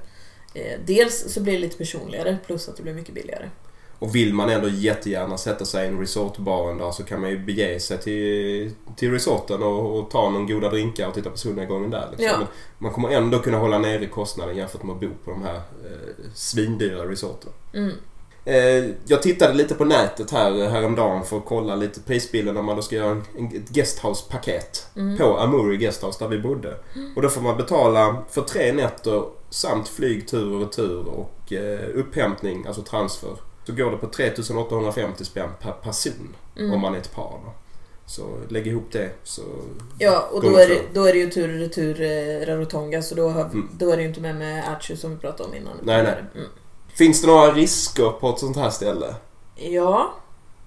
Eh, 0.55 0.79
dels 0.87 1.33
så 1.35 1.41
blir 1.41 1.53
det 1.53 1.59
lite 1.59 1.77
personligare 1.79 2.39
plus 2.47 2.69
att 2.69 2.77
det 2.77 2.83
blir 2.83 2.95
mycket 2.95 3.15
billigare. 3.15 3.49
Och 3.99 4.15
vill 4.15 4.35
man 4.35 4.51
ändå 4.51 4.69
jättegärna 4.69 5.39
sätta 5.39 5.65
sig 5.65 5.85
i 5.85 5.89
en 5.89 6.01
resortbar 6.01 6.71
en 6.71 6.79
dag 6.79 6.95
så 6.95 7.05
kan 7.05 7.21
man 7.21 7.31
ju 7.31 7.39
bege 7.39 7.81
sig 7.81 7.99
till, 7.99 8.71
till 8.97 9.11
resorten 9.13 9.63
och, 9.63 9.99
och 9.99 10.11
ta 10.11 10.31
någon 10.31 10.47
goda 10.47 10.71
drinkar 10.71 11.09
och 11.09 11.15
titta 11.15 11.31
på 11.31 11.37
solnedgången 11.39 11.91
där. 11.91 12.09
Liksom. 12.11 12.27
Ja. 12.27 12.39
Men 12.39 12.47
man 12.79 12.93
kommer 12.93 13.09
ändå 13.11 13.39
kunna 13.39 13.59
hålla 13.59 13.79
nere 13.79 14.07
kostnaden 14.07 14.57
jämfört 14.57 14.83
med 14.83 14.95
att 14.95 15.01
bo 15.01 15.09
på 15.25 15.31
de 15.31 15.43
här 15.43 15.55
eh, 15.57 16.25
svindyra 16.35 17.11
resorterna. 17.11 17.53
Mm. 17.75 17.93
Eh, 18.45 18.91
jag 19.07 19.23
tittade 19.23 19.55
lite 19.55 19.75
på 19.75 19.85
nätet 19.85 20.31
här 20.31 20.69
häromdagen 20.69 21.25
för 21.25 21.37
att 21.37 21.45
kolla 21.45 21.77
lite 21.77 22.01
prisbilden 22.01 22.55
när 22.55 22.63
man 22.63 22.77
då 22.77 22.83
ska 22.83 22.97
göra 22.97 23.11
en, 23.11 23.23
en, 23.39 23.47
ett 23.47 23.69
guesthouse-paket 23.69 24.87
Mm. 24.97 25.19
på 25.19 25.39
Amuri 25.39 25.77
Guesthouse 25.77 26.25
där 26.25 26.29
vi 26.29 26.39
bodde. 26.39 26.77
Och 27.17 27.23
då 27.23 27.29
får 27.29 27.41
man 27.41 27.57
betala 27.57 28.17
för 28.31 28.43
tre 28.43 28.73
nätter 28.73 29.25
samt 29.51 29.89
flyg 29.89 30.29
tur 30.29 30.55
och 30.55 30.61
retur 30.61 31.05
och 31.09 31.53
eh, 31.53 31.89
upphämtning, 31.95 32.67
alltså 32.67 32.83
transfer. 32.83 33.31
Så 33.69 33.75
går 33.75 33.91
det 33.91 33.97
på 33.97 34.07
3850 34.07 35.25
spänn 35.25 35.49
per 35.63 35.73
person 35.73 36.35
Mm. 36.59 36.73
om 36.75 36.81
man 36.81 36.95
är 36.95 36.99
ett 36.99 37.15
par. 37.15 37.31
Då. 37.45 37.53
Så 38.07 38.23
lägg 38.49 38.67
ihop 38.67 38.89
det 38.93 39.11
så... 39.25 39.43
Ja, 39.99 40.29
och 40.33 40.43
då 40.43 40.57
är, 40.57 40.69
det, 40.69 40.81
då 40.95 41.05
är 41.05 41.13
det 41.13 41.19
ju 41.19 41.31
tur 41.31 41.53
och 41.55 41.59
retur 41.61 42.01
eh, 42.03 42.47
Rarotonga 42.47 43.03
så 43.03 43.15
då, 43.15 43.29
har, 43.29 43.45
Mm. 43.45 43.69
då 43.79 43.91
är 43.91 43.97
det 43.97 44.03
ju 44.03 44.09
inte 44.09 44.21
med 44.21 44.37
med 44.37 44.69
Achu 44.73 44.97
som 44.97 45.11
vi 45.11 45.17
pratade 45.17 45.49
om 45.49 45.55
innan. 45.55 45.73
Nej, 45.83 46.03
nej. 46.03 46.15
Mm. 46.35 46.49
Finns 46.95 47.21
det 47.23 47.27
några 47.27 47.53
risker 47.53 48.11
på 48.21 48.29
ett 48.31 48.39
sånt 48.39 48.57
här 48.57 48.71
ställe? 48.71 49.15
Ja, 49.57 50.15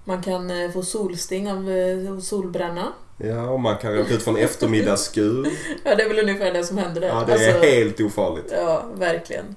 man 0.04 0.22
kan 0.22 0.50
eh, 0.64 0.70
få 0.70 0.82
solsting 0.82 1.50
av 1.52 1.70
eh, 1.70 2.18
solbränna. 2.18 2.92
Ja, 3.16 3.48
och 3.50 3.60
man 3.60 3.76
kan 3.78 3.94
råka 3.94 4.14
ut 4.14 4.22
för 4.22 4.30
en 4.30 4.36
eftermiddagsskur. 4.36 5.48
Ja, 5.84 5.94
det 5.94 6.02
är 6.02 6.08
väl 6.08 6.18
ungefär 6.18 6.52
det 6.52 6.64
som 6.64 6.78
händer 6.78 7.00
där. 7.00 7.08
Ja, 7.08 7.24
det 7.26 7.32
är 7.32 7.52
Alltså, 7.54 7.66
helt 7.70 8.00
ofarligt. 8.00 8.52
Ja, 8.56 8.84
verkligen. 8.94 9.56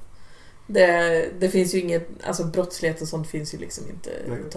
Det, 0.67 1.29
det 1.39 1.49
finns 1.49 1.75
ju 1.75 1.79
inget, 1.79 2.09
alltså 2.23 2.43
brottslighet 2.43 3.01
och 3.01 3.07
sånt 3.07 3.27
finns 3.27 3.53
ju 3.53 3.57
liksom 3.57 3.83
inte 3.89 4.09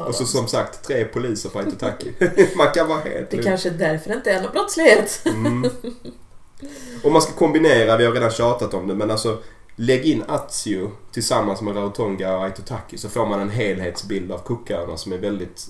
Och 0.02 0.14
så 0.14 0.22
om. 0.22 0.26
som 0.26 0.48
sagt, 0.48 0.82
tre 0.84 1.04
poliser 1.04 1.48
på 1.48 1.58
Aitutaki. 1.58 2.12
Man 2.56 2.72
kan 2.74 2.88
vara 2.88 3.00
helt 3.00 3.30
Det 3.30 3.36
lugn. 3.36 3.48
kanske 3.48 3.68
är 3.68 3.72
därför 3.72 4.10
det 4.10 4.16
inte 4.16 4.30
är 4.30 4.42
någon 4.42 4.52
brottslighet. 4.52 5.22
Mm. 5.26 5.64
Om 7.04 7.12
man 7.12 7.22
ska 7.22 7.32
kombinera, 7.32 7.96
vi 7.96 8.04
har 8.06 8.12
redan 8.12 8.30
tjatat 8.30 8.74
om 8.74 8.88
det, 8.88 8.94
men 8.94 9.10
alltså 9.10 9.42
lägg 9.76 10.04
in 10.04 10.24
Atsio 10.28 10.90
tillsammans 11.12 11.60
med 11.60 11.76
Rarotonga 11.76 12.36
och 12.36 12.44
Aitutaki 12.44 12.98
så 12.98 13.08
får 13.08 13.26
man 13.26 13.40
en 13.40 13.50
helhetsbild 13.50 14.32
av 14.32 14.38
Cooköarna 14.38 14.96
som 14.96 15.12
är 15.12 15.18
väldigt 15.18 15.66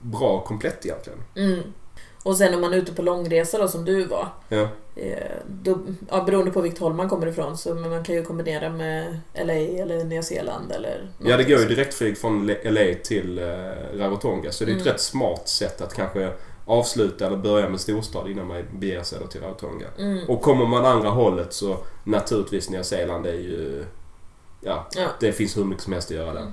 bra 0.00 0.38
och 0.38 0.44
komplett 0.44 0.86
egentligen. 0.86 1.18
Mm. 1.36 1.60
Och 2.22 2.36
sen 2.36 2.54
om 2.54 2.60
man 2.60 2.72
är 2.72 2.76
ute 2.76 2.92
på 2.94 3.02
långresa 3.02 3.58
då 3.58 3.68
som 3.68 3.84
du 3.84 4.04
var. 4.04 4.28
Ja. 4.48 4.68
Eh, 4.96 5.16
då, 5.48 5.78
ja, 6.10 6.22
beroende 6.22 6.50
på 6.50 6.60
vilket 6.60 6.80
håll 6.80 6.94
man 6.94 7.08
kommer 7.08 7.26
ifrån 7.26 7.56
så 7.58 7.74
men 7.74 7.90
man 7.90 8.04
kan 8.04 8.14
ju 8.14 8.22
kombinera 8.24 8.68
med 8.70 9.18
LA 9.34 9.52
eller 9.52 10.04
Nya 10.04 10.22
Zeeland 10.22 10.72
eller 10.72 11.08
Ja, 11.24 11.36
det 11.36 11.44
går 11.44 11.58
ju 11.60 11.66
direktflyg 11.68 12.18
från 12.18 12.46
LA 12.64 12.94
till 13.04 13.38
eh, 13.38 13.44
Rarotonga 13.98 14.52
så 14.52 14.64
det 14.64 14.70
är 14.70 14.74
ett 14.76 14.80
Mm. 14.82 14.92
rätt 14.92 15.00
smart 15.00 15.48
sätt 15.48 15.80
att 15.80 15.94
kanske 15.94 16.32
avsluta 16.66 17.26
eller 17.26 17.36
börja 17.36 17.68
med 17.68 17.80
storstad 17.80 18.30
innan 18.30 18.46
man 18.46 18.62
beger 18.72 19.02
sig 19.02 19.18
till 19.28 19.40
Rarotonga. 19.40 19.86
Mm. 19.98 20.28
Och 20.28 20.42
kommer 20.42 20.66
man 20.66 20.84
andra 20.86 21.08
hållet 21.08 21.52
så 21.52 21.76
naturligtvis 22.04 22.70
Nya 22.70 22.84
Zeeland 22.84 23.26
är 23.26 23.32
ju... 23.32 23.84
Ja, 24.60 24.86
Ja. 24.96 25.06
det 25.20 25.32
finns 25.32 25.56
hur 25.56 25.64
mycket 25.64 25.82
som 25.84 25.92
helst 25.92 26.10
att 26.10 26.16
göra 26.16 26.32
där. 26.32 26.52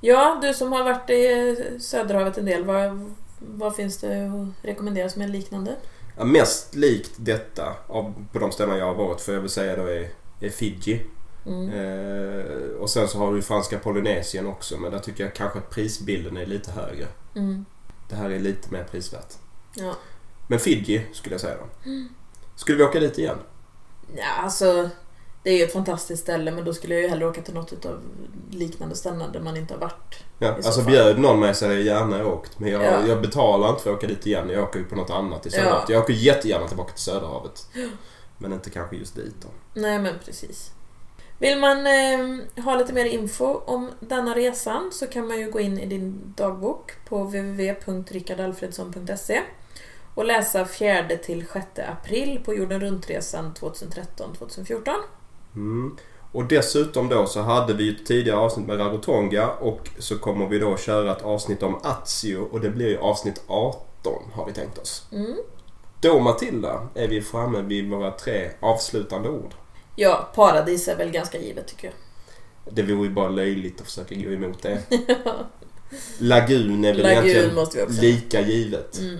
ja, 0.00 0.38
du 0.42 0.54
som 0.54 0.72
har 0.72 0.84
varit 0.84 1.10
i 1.10 1.56
Söderhavet 1.80 2.38
en 2.38 2.44
del, 2.44 2.64
vad, 2.64 3.14
vad 3.38 3.76
finns 3.76 3.98
det 3.98 4.26
att 4.26 4.64
rekommendera 4.64 5.08
som 5.08 5.22
är 5.22 5.28
liknande? 5.28 5.76
Ja, 6.16 6.24
mest 6.24 6.74
likt 6.74 7.12
detta 7.16 7.74
av, 7.86 8.14
på 8.32 8.38
de 8.38 8.52
ställen 8.52 8.78
jag 8.78 8.86
har 8.86 8.94
varit 8.94 9.20
får 9.20 9.34
jag 9.34 9.40
väl 9.40 9.50
säga 9.50 9.76
då 9.76 9.82
är, 9.82 10.08
är 10.40 10.50
Fiji. 10.50 11.00
Mm. 11.46 11.70
Eh, 11.70 12.70
och 12.80 12.90
sen 12.90 13.08
så 13.08 13.18
har 13.18 13.30
du 13.30 13.36
ju 13.36 13.42
franska 13.42 13.78
Polynesien 13.78 14.46
också 14.46 14.78
men 14.78 14.92
där 14.92 14.98
tycker 14.98 15.24
jag 15.24 15.34
kanske 15.34 15.58
att 15.58 15.70
prisbilden 15.70 16.36
är 16.36 16.46
lite 16.46 16.70
högre. 16.70 17.06
Mm. 17.34 17.64
Det 18.08 18.16
här 18.16 18.30
är 18.30 18.38
lite 18.38 18.72
mer 18.72 18.84
prisvärt. 18.84 19.34
Ja. 19.74 19.94
Men 20.48 20.58
Fiji 20.58 21.06
skulle 21.12 21.34
jag 21.34 21.40
säga 21.40 21.56
då. 21.56 21.90
Skulle 22.56 22.78
vi 22.78 22.84
åka 22.84 23.00
dit 23.00 23.18
igen? 23.18 23.38
ja, 24.16 24.42
alltså 24.42 24.90
det 25.48 25.52
är 25.54 25.58
ju 25.58 25.64
ett 25.64 25.72
fantastiskt 25.72 26.22
ställe 26.22 26.50
men 26.50 26.64
då 26.64 26.74
skulle 26.74 26.94
jag 26.94 27.02
ju 27.02 27.08
hellre 27.08 27.26
åka 27.26 27.42
till 27.42 27.54
något 27.54 27.86
av 27.86 28.00
liknande 28.50 28.96
ställen 28.96 29.32
där 29.32 29.40
man 29.40 29.56
inte 29.56 29.74
har 29.74 29.80
varit. 29.80 30.24
Ja, 30.38 30.54
alltså 30.54 30.80
fall. 30.80 30.90
bjöd 30.90 31.18
någon 31.18 31.40
med 31.40 31.56
så 31.56 31.64
hade 31.64 31.74
jag 31.76 31.84
gärna 31.84 32.26
åkt. 32.26 32.58
Men 32.58 32.70
jag, 32.70 32.84
Ja. 32.84 33.06
jag 33.06 33.20
betalar 33.22 33.68
inte 33.70 33.82
för 33.82 33.90
att 33.90 33.96
åka 33.96 34.06
dit 34.06 34.26
igen. 34.26 34.50
Jag 34.50 34.62
åker 34.62 34.78
ju 34.78 34.84
på 34.84 34.96
något 34.96 35.10
annat 35.10 35.46
i 35.46 35.48
Ja. 35.52 35.58
Söderhavet. 35.58 35.88
Jag 35.88 36.02
åker 36.02 36.12
jättegärna 36.12 36.68
tillbaka 36.68 36.92
till 36.92 37.02
Söderhavet. 37.02 37.66
Men 38.38 38.52
inte 38.52 38.70
kanske 38.70 38.96
just 38.96 39.16
dit 39.16 39.34
då. 39.42 39.48
Nej 39.80 39.98
men 39.98 40.14
precis. 40.24 40.70
Vill 41.38 41.58
man 41.58 41.86
eh, 41.86 42.18
ha 42.64 42.76
lite 42.76 42.92
mer 42.92 43.04
info 43.04 43.60
om 43.66 43.90
denna 44.00 44.34
resan 44.34 44.90
så 44.92 45.06
kan 45.06 45.28
man 45.28 45.38
ju 45.38 45.50
gå 45.50 45.60
in 45.60 45.78
i 45.78 45.86
din 45.86 46.34
dagbok 46.36 46.92
på 47.08 47.24
www.rickardalfredsson.se 47.24 49.40
och 50.14 50.24
läsa 50.24 50.64
4 50.66 51.08
till 51.24 51.44
6 51.52 51.66
april 51.88 52.40
på 52.44 52.54
jorden 52.54 52.80
runt-resan 52.80 53.54
2013-2014. 53.60 54.90
Mm. 55.54 55.96
Och 56.32 56.44
dessutom 56.44 57.08
då 57.08 57.26
så 57.26 57.40
hade 57.40 57.74
vi 57.74 57.90
ett 57.90 58.06
tidigare 58.06 58.38
avsnitt 58.38 58.66
med 58.66 58.80
Rarotonga 58.80 59.48
och 59.48 59.88
så 59.98 60.18
kommer 60.18 60.46
vi 60.46 60.58
då 60.58 60.76
köra 60.76 61.12
ett 61.12 61.22
avsnitt 61.22 61.62
om 61.62 61.80
Azio 61.82 62.36
och 62.36 62.60
det 62.60 62.70
blir 62.70 62.88
ju 62.88 62.98
avsnitt 62.98 63.42
18 63.46 64.22
har 64.32 64.46
vi 64.46 64.52
tänkt 64.52 64.78
oss. 64.78 65.06
Mm. 65.12 65.36
Då 66.00 66.20
Matilda 66.20 66.88
är 66.94 67.08
vi 67.08 67.22
framme 67.22 67.62
vid 67.62 67.90
våra 67.90 68.10
tre 68.10 68.50
avslutande 68.60 69.28
ord. 69.28 69.54
Ja, 69.96 70.28
paradis 70.34 70.88
är 70.88 70.96
väl 70.96 71.10
ganska 71.10 71.38
givet 71.38 71.68
tycker 71.68 71.86
jag. 71.86 71.94
Det 72.74 72.82
vore 72.82 73.08
ju 73.08 73.14
bara 73.14 73.28
löjligt 73.28 73.80
att 73.80 73.86
försöka 73.86 74.14
gå 74.14 74.30
emot 74.30 74.62
det. 74.62 74.82
Lagun 76.18 76.84
är 76.84 76.94
väl 76.94 77.02
Lagun 77.02 77.26
egentligen 77.26 77.88
lika 77.88 78.40
givet. 78.40 78.98
Mm. 78.98 79.18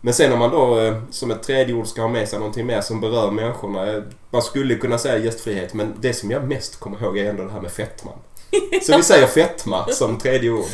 Men 0.00 0.14
sen 0.14 0.32
om 0.32 0.38
man 0.38 0.50
då 0.50 0.80
eh, 0.80 0.96
som 1.10 1.30
ett 1.30 1.42
tredje 1.42 1.74
ord 1.74 1.86
ska 1.86 2.00
ha 2.00 2.08
med 2.08 2.28
sig 2.28 2.38
någonting 2.38 2.66
mer 2.66 2.80
som 2.80 3.00
berör 3.00 3.30
människorna. 3.30 3.92
eh, 3.92 4.02
Man 4.30 4.42
skulle 4.42 4.74
kunna 4.74 4.98
säga 4.98 5.18
gästfrihet 5.18 5.74
men 5.74 5.94
det 6.00 6.14
som 6.14 6.30
jag 6.30 6.48
mest 6.48 6.80
kommer 6.80 7.02
ihåg 7.02 7.18
är 7.18 7.30
ändå 7.30 7.42
det 7.44 7.52
här 7.52 7.60
med 7.60 7.72
fetman. 7.72 8.18
Så 8.82 8.96
vi 8.96 9.02
säger 9.02 9.26
fetma 9.26 9.86
som 9.88 10.18
tredje 10.18 10.50
ord. 10.50 10.64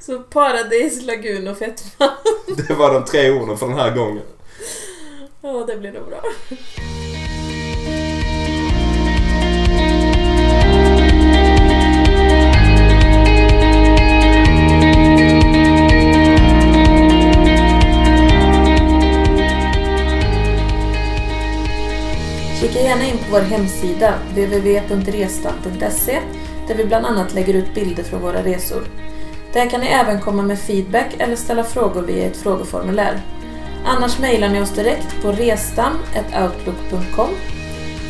Så 0.00 0.18
paradis, 0.18 1.02
lagun 1.02 1.48
och 1.48 1.58
fetma. 1.58 2.10
Det 2.68 2.74
var 2.74 2.94
de 2.94 3.04
tre 3.04 3.30
orden 3.30 3.58
för 3.58 3.66
den 3.68 3.78
här 3.78 3.90
gången. 3.96 4.22
Ja, 5.42 5.64
det 5.66 5.76
blir 5.76 5.92
nog 5.92 6.06
bra. 6.06 6.22
Gärna 22.94 23.08
in 23.08 23.18
på 23.18 23.24
vår 23.30 23.40
hemsida 23.40 24.14
www.restam.se 24.30 26.20
där 26.68 26.74
vi 26.74 26.84
bland 26.84 27.06
annat 27.06 27.34
lägger 27.34 27.54
ut 27.54 27.74
bilder 27.74 28.02
från 28.02 28.20
våra 28.20 28.42
resor. 28.42 28.82
Där 29.52 29.70
kan 29.70 29.80
ni 29.80 29.86
även 29.86 30.20
komma 30.20 30.42
med 30.42 30.58
feedback 30.58 31.14
eller 31.18 31.36
ställa 31.36 31.64
frågor 31.64 32.02
via 32.02 32.26
ett 32.26 32.36
frågeformulär. 32.36 33.20
Annars 33.84 34.18
mejlar 34.18 34.48
ni 34.48 34.60
oss 34.60 34.70
direkt 34.74 35.22
på 35.22 35.32
restam.outlook.com. 35.32 37.30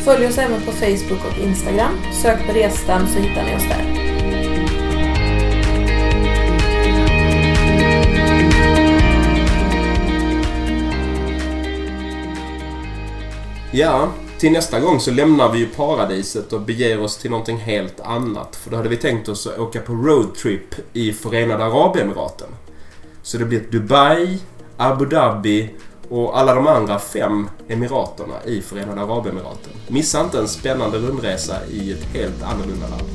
Följ 0.04 0.26
oss 0.26 0.38
även 0.38 0.62
på 0.62 0.72
Facebook 0.72 1.24
och 1.30 1.38
Instagram. 1.38 1.92
Sök 2.22 2.46
på 2.46 2.52
Restam 2.52 3.06
så 3.06 3.18
hittar 3.18 3.44
ni 3.44 3.56
oss 3.56 3.68
där. 3.68 4.00
Ja, 13.72 14.12
till 14.44 14.52
nästa 14.52 14.80
gång 14.80 15.00
så 15.00 15.10
lämnar 15.10 15.52
vi 15.52 15.58
ju 15.58 15.66
paradiset 15.66 16.52
och 16.52 16.60
beger 16.60 17.00
oss 17.00 17.16
till 17.16 17.30
någonting 17.30 17.56
helt 17.56 18.00
annat. 18.00 18.56
För 18.56 18.70
då 18.70 18.76
hade 18.76 18.88
vi 18.88 18.96
tänkt 18.96 19.28
oss 19.28 19.46
att 19.46 19.58
åka 19.58 19.80
på 19.80 19.92
roadtrip 19.92 20.74
i 20.92 21.12
Förenade 21.12 21.64
Arabemiraten. 21.64 22.48
Så 23.22 23.38
det 23.38 23.44
blir 23.44 23.60
Dubai, 23.70 24.38
Abu 24.76 25.06
Dhabi 25.06 25.70
och 26.08 26.38
alla 26.38 26.54
de 26.54 26.66
andra 26.66 26.98
fem 26.98 27.48
emiraterna 27.68 28.44
i 28.44 28.60
Förenade 28.60 29.00
Arabemiraten. 29.00 29.72
Missa 29.88 30.20
inte 30.20 30.38
en 30.38 30.48
spännande 30.48 30.98
rundresa 30.98 31.56
i 31.70 31.92
ett 31.92 32.04
helt 32.04 32.42
annorlunda 32.42 32.88
land. 32.88 33.08